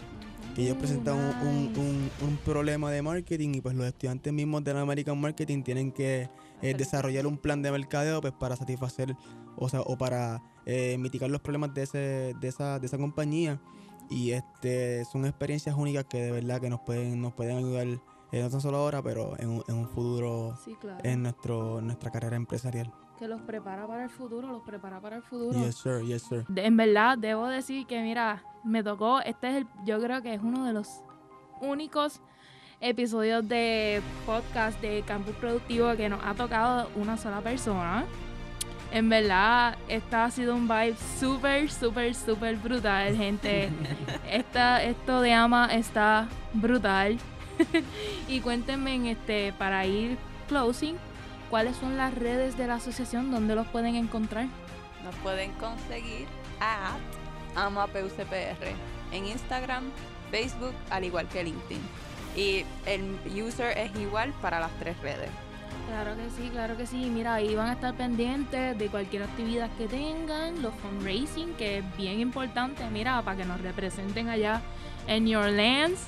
que 0.55 0.63
ellos 0.63 0.77
presentan 0.77 1.17
un, 1.17 1.47
un- 1.47 1.73
un- 1.77 2.11
un 2.27 2.37
problema 2.37 2.89
de 2.89 3.01
marketing 3.01 3.55
y 3.55 3.61
pues 3.61 3.75
los 3.75 3.85
estudiantes 3.85 4.31
mismos 4.31 4.63
de 4.63 4.73
la 4.73 4.81
American 4.81 5.19
Marketing 5.19 5.61
tienen 5.63 5.91
que 5.91 6.29
eh, 6.61 6.73
desarrollar 6.77 7.27
un 7.27 7.37
plan 7.37 7.61
de 7.61 7.71
mercadeo 7.71 8.21
pues 8.21 8.33
para 8.33 8.55
satisfacer 8.55 9.15
o 9.57 9.67
sea 9.69 9.81
o 9.81 9.97
para 9.97 10.41
eh, 10.65 10.97
mitigar 10.97 11.29
los 11.29 11.41
problemas 11.41 11.73
de 11.73 11.83
ese 11.83 12.33
de 12.39 12.47
esa 12.47 12.79
de 12.79 12.85
esa 12.87 12.97
compañía. 12.97 13.59
Y 14.09 14.31
este 14.31 15.03
son 15.05 15.25
experiencias 15.25 15.75
únicas 15.75 16.05
que 16.05 16.21
de 16.21 16.31
verdad 16.31 16.61
que 16.61 16.69
nos 16.69 16.79
pueden 16.81 17.21
nos 17.21 17.33
pueden 17.33 17.57
ayudar 17.57 17.87
eh, 18.31 18.41
no 18.41 18.49
tan 18.49 18.61
solo 18.61 18.77
ahora 18.77 19.01
pero 19.01 19.37
en 19.39 19.49
un, 19.49 19.63
en 19.67 19.75
un 19.75 19.87
futuro 19.89 20.57
Sí, 20.63 20.75
claro. 20.79 20.99
en 21.03 21.23
nuestro 21.23 21.79
en 21.79 21.87
nuestra 21.87 22.11
carrera 22.11 22.35
empresarial 22.35 22.91
Que 23.19 23.27
los 23.27 23.39
prepara 23.41 23.87
para 23.87 24.03
el 24.03 24.09
futuro, 24.09 24.47
los 24.51 24.61
prepara 24.63 24.99
para 24.99 25.15
el 25.17 25.21
futuro. 25.23 25.57
yes 25.63 25.75
sir 25.75 26.01
yes 26.03 26.23
sir 26.23 26.43
De- 26.49 26.65
en 26.65 26.75
verdad, 26.75 27.17
debo 27.17 27.47
decir 27.47 27.85
que, 27.87 28.01
mira, 28.01 28.43
me 28.63 28.83
tocó, 28.83 29.21
este 29.21 29.47
es 29.49 29.55
el, 29.57 29.67
yo 29.85 30.01
creo 30.01 30.21
que 30.21 30.33
es 30.33 30.41
uno 30.41 30.65
de 30.65 30.73
los 30.73 31.01
únicos 31.61 32.19
episodios 32.81 33.47
de 33.47 34.01
podcast 34.25 34.79
de 34.81 35.01
Campus 35.07 35.33
Productivo 35.35 35.95
que 35.95 36.09
nos 36.09 36.19
ha 36.25 36.33
tocado 36.33 36.89
una 36.97 37.15
sola 37.15 37.39
persona. 37.41 38.03
En 38.91 39.07
verdad, 39.09 39.77
esta 39.87 40.25
ha 40.25 40.31
sido 40.31 40.53
un 40.55 40.67
vibe 40.67 40.95
súper, 41.19 41.69
súper, 41.71 42.13
súper 42.15 42.55
brutal, 42.57 43.15
gente. 43.15 43.69
Esta, 44.29 44.83
esto 44.83 45.21
de 45.21 45.33
Ama 45.33 45.67
está 45.73 46.27
brutal. 46.53 47.17
y 48.27 48.39
cuéntenme, 48.41 48.93
en 48.95 49.05
este, 49.07 49.53
para 49.57 49.85
ir 49.85 50.17
closing, 50.47 50.95
¿cuáles 51.49 51.75
son 51.77 51.97
las 51.97 52.13
redes 52.13 52.57
de 52.57 52.67
la 52.67 52.75
asociación 52.75 53.31
donde 53.31 53.55
los 53.55 53.67
pueden 53.67 53.95
encontrar? 53.95 54.47
Nos 55.03 55.15
pueden 55.15 55.51
conseguir 55.53 56.27
at 56.59 56.97
AmaPUCPR 57.55 58.67
en 59.11 59.25
Instagram, 59.25 59.85
Facebook, 60.31 60.73
al 60.89 61.03
igual 61.03 61.27
que 61.27 61.43
LinkedIn. 61.43 61.81
Y 62.35 62.65
el 62.85 63.17
user 63.41 63.77
es 63.77 63.95
igual 63.95 64.33
para 64.41 64.59
las 64.59 64.71
tres 64.79 64.99
redes. 65.01 65.29
Claro 65.87 66.15
que 66.15 66.29
sí, 66.31 66.49
claro 66.49 66.77
que 66.77 66.85
sí. 66.85 67.09
Mira, 67.13 67.35
ahí 67.35 67.55
van 67.55 67.69
a 67.69 67.73
estar 67.73 67.95
pendientes 67.95 68.77
de 68.77 68.87
cualquier 68.87 69.23
actividad 69.23 69.69
que 69.77 69.87
tengan, 69.87 70.61
los 70.61 70.73
fundraising, 70.75 71.53
que 71.53 71.79
es 71.79 71.97
bien 71.97 72.19
importante, 72.19 72.83
mira, 72.91 73.21
para 73.21 73.37
que 73.37 73.45
nos 73.45 73.61
representen 73.61 74.29
allá 74.29 74.61
en 75.07 75.25
New 75.25 75.39
Orleans. 75.39 75.99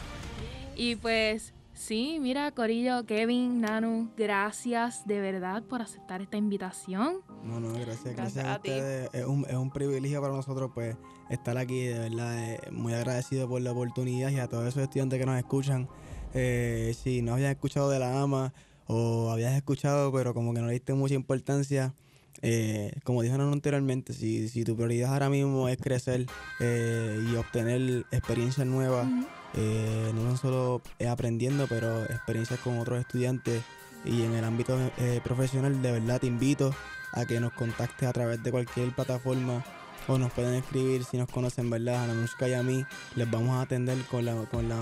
Y 0.76 0.95
pues 0.95 1.54
sí, 1.78 2.18
mira, 2.20 2.52
Corillo, 2.52 3.06
Kevin, 3.06 3.62
Nanu, 3.62 4.10
gracias 4.18 5.06
de 5.08 5.20
verdad 5.22 5.63
por 5.63 5.82
aceptar 5.82 6.22
esta 6.22 6.38
invitación. 6.38 7.22
No, 7.44 7.60
no, 7.60 7.72
gracias, 7.74 8.16
gracias, 8.16 8.16
Gracias 8.16 8.46
a, 8.46 8.54
a 8.56 8.62
ti. 8.62 8.70
ustedes. 8.72 9.10
Es 9.13 9.26
un, 9.26 9.46
es 9.48 9.56
un 9.56 9.72
privilegio 9.72 10.22
para 10.22 10.34
nosotros 10.34 10.72
pues 10.74 10.96
estar 11.30 11.58
aquí, 11.58 11.86
de 11.86 12.00
verdad, 12.00 12.38
eh, 12.54 12.60
muy 12.72 12.94
agradecido 12.94 13.48
por 13.48 13.62
la 13.62 13.72
oportunidad 13.72 14.30
y 14.32 14.40
a 14.40 14.48
todos 14.48 14.68
esos 14.68 14.84
estudiantes 14.84 15.20
que 15.20 15.26
nos 15.26 15.38
escuchan. 15.38 15.88
Eh, 16.34 16.94
si 17.02 17.22
no 17.22 17.34
habías 17.34 17.52
escuchado 17.52 17.90
de 17.90 18.00
la 18.00 18.22
AMA 18.22 18.54
o 18.86 19.32
habías 19.32 19.54
escuchado 19.56 20.12
pero 20.12 20.34
como 20.34 20.54
que 20.54 20.60
no 20.62 20.68
le 20.68 20.74
diste 20.74 20.94
mucha 20.94 21.16
importancia, 21.16 21.94
eh, 22.41 22.93
como 23.04 23.21
dijeron 23.21 23.52
anteriormente, 23.52 24.13
si, 24.13 24.50
si 24.50 24.63
tu 24.63 24.76
prioridad 24.76 25.13
ahora 25.13 25.30
mismo 25.30 25.69
es 25.69 25.78
crecer 25.78 26.26
eh, 26.60 27.19
y 27.32 27.36
obtener 27.36 28.06
experiencias 28.12 28.67
nuevas, 28.67 29.08
eh, 29.56 30.12
no 30.13 30.36
solo 30.38 30.82
aprendiendo, 31.10 31.67
pero 31.67 32.04
experiencias 32.06 32.60
con 32.60 32.80
otros 32.80 33.00
estudiantes 33.00 33.63
y 34.06 34.23
en 34.23 34.34
el 34.34 34.43
ámbito 34.43 34.78
eh, 34.97 35.21
profesional, 35.23 35.82
de 35.82 35.91
verdad 35.91 36.19
te 36.19 36.28
invito 36.28 36.73
a 37.13 37.26
que 37.26 37.39
nos 37.39 37.54
contactes 37.54 38.08
a 38.08 38.13
través 38.13 38.43
de 38.43 38.52
cualquier 38.52 38.93
plataforma 38.93 39.63
o 40.08 40.17
nos 40.17 40.32
pueden 40.32 40.54
escribir 40.54 41.04
si 41.04 41.17
nos 41.17 41.30
conocen, 41.30 41.69
¿verdad? 41.69 42.04
A 42.04 42.08
Nanushka 42.08 42.47
y 42.47 42.54
a 42.54 42.63
mí, 42.63 42.86
les 43.15 43.30
vamos 43.30 43.50
a 43.52 43.62
atender 43.62 43.97
con 44.10 44.23
la, 44.26 44.36
con 44.45 44.69
la, 44.69 44.78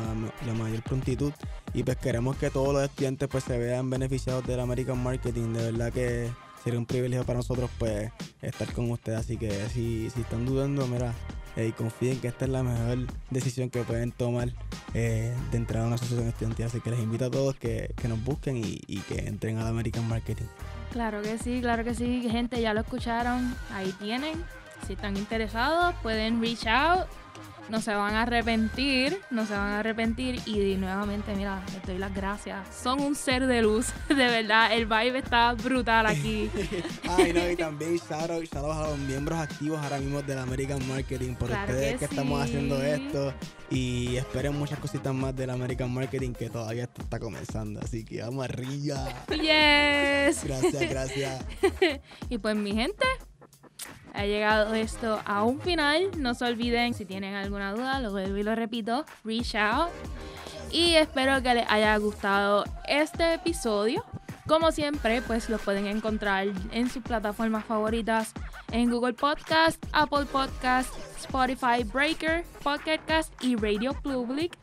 la 0.45 0.53
mayor 0.53 0.83
prontitud 0.83 1.31
y 1.73 1.83
pues 1.83 1.97
queremos 1.97 2.37
que 2.37 2.51
todos 2.51 2.73
los 2.73 2.83
estudiantes 2.83 3.27
pues 3.29 3.43
se 3.43 3.57
vean 3.57 3.89
beneficiados 3.89 4.45
del 4.45 4.59
American 4.59 5.01
Marketing, 5.01 5.53
de 5.53 5.71
verdad 5.71 5.91
que 5.91 6.29
sería 6.65 6.79
un 6.79 6.87
privilegio 6.87 7.23
para 7.25 7.37
nosotros 7.37 7.69
pues 7.77 8.11
estar 8.41 8.73
con 8.73 8.89
ustedes, 8.89 9.19
así 9.19 9.37
que 9.37 9.51
si, 9.69 10.09
si 10.09 10.21
están 10.21 10.47
dudando, 10.47 10.87
mira, 10.87 11.13
eh, 11.55 11.71
confíen 11.77 12.19
que 12.19 12.27
esta 12.27 12.45
es 12.45 12.51
la 12.51 12.63
mejor 12.63 13.05
decisión 13.29 13.69
que 13.69 13.83
pueden 13.83 14.11
tomar 14.11 14.49
eh, 14.95 15.31
de 15.51 15.57
entrar 15.57 15.83
a 15.83 15.85
una 15.85 15.95
asociación 15.95 16.27
estudiantil. 16.27 16.65
Así 16.65 16.81
que 16.81 16.89
les 16.89 16.99
invito 16.99 17.25
a 17.25 17.29
todos 17.29 17.55
que, 17.55 17.93
que 17.95 18.07
nos 18.07 18.21
busquen 18.23 18.57
y, 18.57 18.81
y 18.87 18.97
que 19.01 19.27
entren 19.27 19.59
al 19.59 19.67
American 19.67 20.07
Marketing. 20.09 20.47
Claro 20.91 21.21
que 21.21 21.37
sí, 21.37 21.61
claro 21.61 21.83
que 21.83 21.93
sí, 21.93 22.27
gente, 22.29 22.59
ya 22.59 22.73
lo 22.73 22.81
escucharon, 22.81 23.55
ahí 23.71 23.93
tienen. 23.99 24.43
Si 24.87 24.93
están 24.93 25.15
interesados, 25.17 25.93
pueden 26.01 26.41
reach 26.41 26.65
out 26.65 27.07
no 27.69 27.81
se 27.81 27.93
van 27.93 28.15
a 28.15 28.23
arrepentir, 28.23 29.19
no 29.31 29.45
se 29.45 29.53
van 29.53 29.73
a 29.73 29.79
arrepentir 29.79 30.41
y 30.45 30.75
nuevamente, 30.75 31.35
mira, 31.35 31.63
les 31.73 31.83
doy 31.83 31.97
las 31.97 32.13
gracias. 32.13 32.67
Son 32.75 32.99
un 32.99 33.15
ser 33.15 33.47
de 33.47 33.61
luz, 33.61 33.87
de 34.09 34.15
verdad, 34.15 34.73
el 34.73 34.85
vibe 34.85 35.19
está 35.19 35.53
brutal 35.53 36.05
aquí. 36.05 36.49
Ay, 37.17 37.33
no, 37.33 37.49
y 37.49 37.55
también 37.55 37.99
out 38.09 38.55
a 38.55 38.87
los 38.87 38.97
miembros 38.99 39.39
activos 39.39 39.79
ahora 39.81 39.97
mismo 39.97 40.21
del 40.21 40.39
American 40.39 40.87
Marketing 40.87 41.33
por 41.35 41.49
Claro 41.49 41.73
ustedes 41.73 41.93
que 41.93 41.99
que, 41.99 42.05
estamos 42.05 42.41
haciendo 42.41 42.81
esto 42.81 43.33
y 43.69 44.15
esperen 44.17 44.57
muchas 44.57 44.79
cositas 44.79 45.13
más 45.13 45.35
del 45.35 45.49
American 45.49 45.93
Marketing 45.93 46.33
que 46.33 46.49
todavía 46.49 46.83
esto 46.83 47.01
está 47.01 47.19
comenzando, 47.19 47.79
así 47.81 48.03
que 48.03 48.21
vamos 48.21 48.45
arriba. 48.45 49.07
Yes. 49.29 50.43
Gracias, 50.43 50.89
gracias. 50.89 51.45
Y 52.29 52.37
pues 52.37 52.55
mi 52.55 52.73
gente, 52.73 53.05
ha 54.15 54.25
llegado 54.25 54.73
esto 54.73 55.21
a 55.25 55.43
un 55.43 55.59
final. 55.59 56.11
No 56.17 56.33
se 56.33 56.45
olviden, 56.45 56.93
si 56.93 57.05
tienen 57.05 57.35
alguna 57.35 57.73
duda, 57.73 57.99
lo 57.99 58.11
vuelvo 58.11 58.37
y 58.37 58.43
lo 58.43 58.55
repito, 58.55 59.05
reach 59.23 59.55
out. 59.55 59.89
Y 60.71 60.95
espero 60.95 61.41
que 61.41 61.53
les 61.53 61.69
haya 61.69 61.95
gustado 61.97 62.65
este 62.87 63.35
episodio. 63.35 64.03
Como 64.47 64.71
siempre, 64.71 65.21
pues 65.21 65.49
lo 65.49 65.57
pueden 65.57 65.87
encontrar 65.87 66.47
en 66.71 66.89
sus 66.89 67.01
plataformas 67.01 67.65
favoritas 67.65 68.31
en 68.71 68.91
Google 68.91 69.13
Podcast, 69.13 69.83
Apple 69.91 70.25
Podcast, 70.25 70.93
Spotify, 71.17 71.83
Breaker, 71.83 72.43
Pocket 72.63 72.99
Cast 73.07 73.33
y 73.43 73.55
Radio 73.55 73.93
Public. 74.03 74.55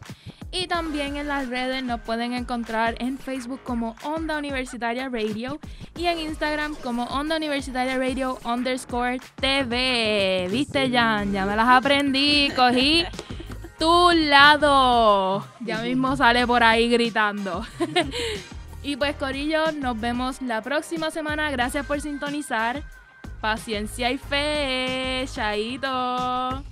Y 0.54 0.66
también 0.66 1.16
en 1.16 1.28
las 1.28 1.48
redes 1.48 1.82
nos 1.82 2.00
pueden 2.02 2.34
encontrar 2.34 2.94
en 2.98 3.18
Facebook 3.18 3.60
como 3.64 3.96
Onda 4.04 4.36
Universitaria 4.36 5.08
Radio 5.08 5.58
y 5.96 6.06
en 6.06 6.18
Instagram 6.18 6.74
como 6.74 7.04
Onda 7.04 7.38
Universitaria 7.38 7.96
Radio 7.96 8.38
underscore 8.44 9.18
TV. 9.36 10.48
¿Viste, 10.50 10.90
Jan? 10.90 11.32
Ya 11.32 11.46
me 11.46 11.56
las 11.56 11.68
aprendí. 11.68 12.50
Cogí 12.54 13.02
tu 13.78 14.10
lado. 14.10 15.42
Ya 15.60 15.78
mismo 15.78 16.16
sale 16.16 16.46
por 16.46 16.62
ahí 16.62 16.90
gritando. 16.90 17.66
y 18.82 18.96
pues, 18.96 19.16
Corillo, 19.16 19.72
nos 19.72 19.98
vemos 19.98 20.42
la 20.42 20.60
próxima 20.60 21.10
semana. 21.10 21.50
Gracias 21.50 21.86
por 21.86 22.02
sintonizar. 22.02 22.82
Paciencia 23.40 24.10
y 24.10 24.18
fe. 24.18 25.24
Chaito. 25.32 26.62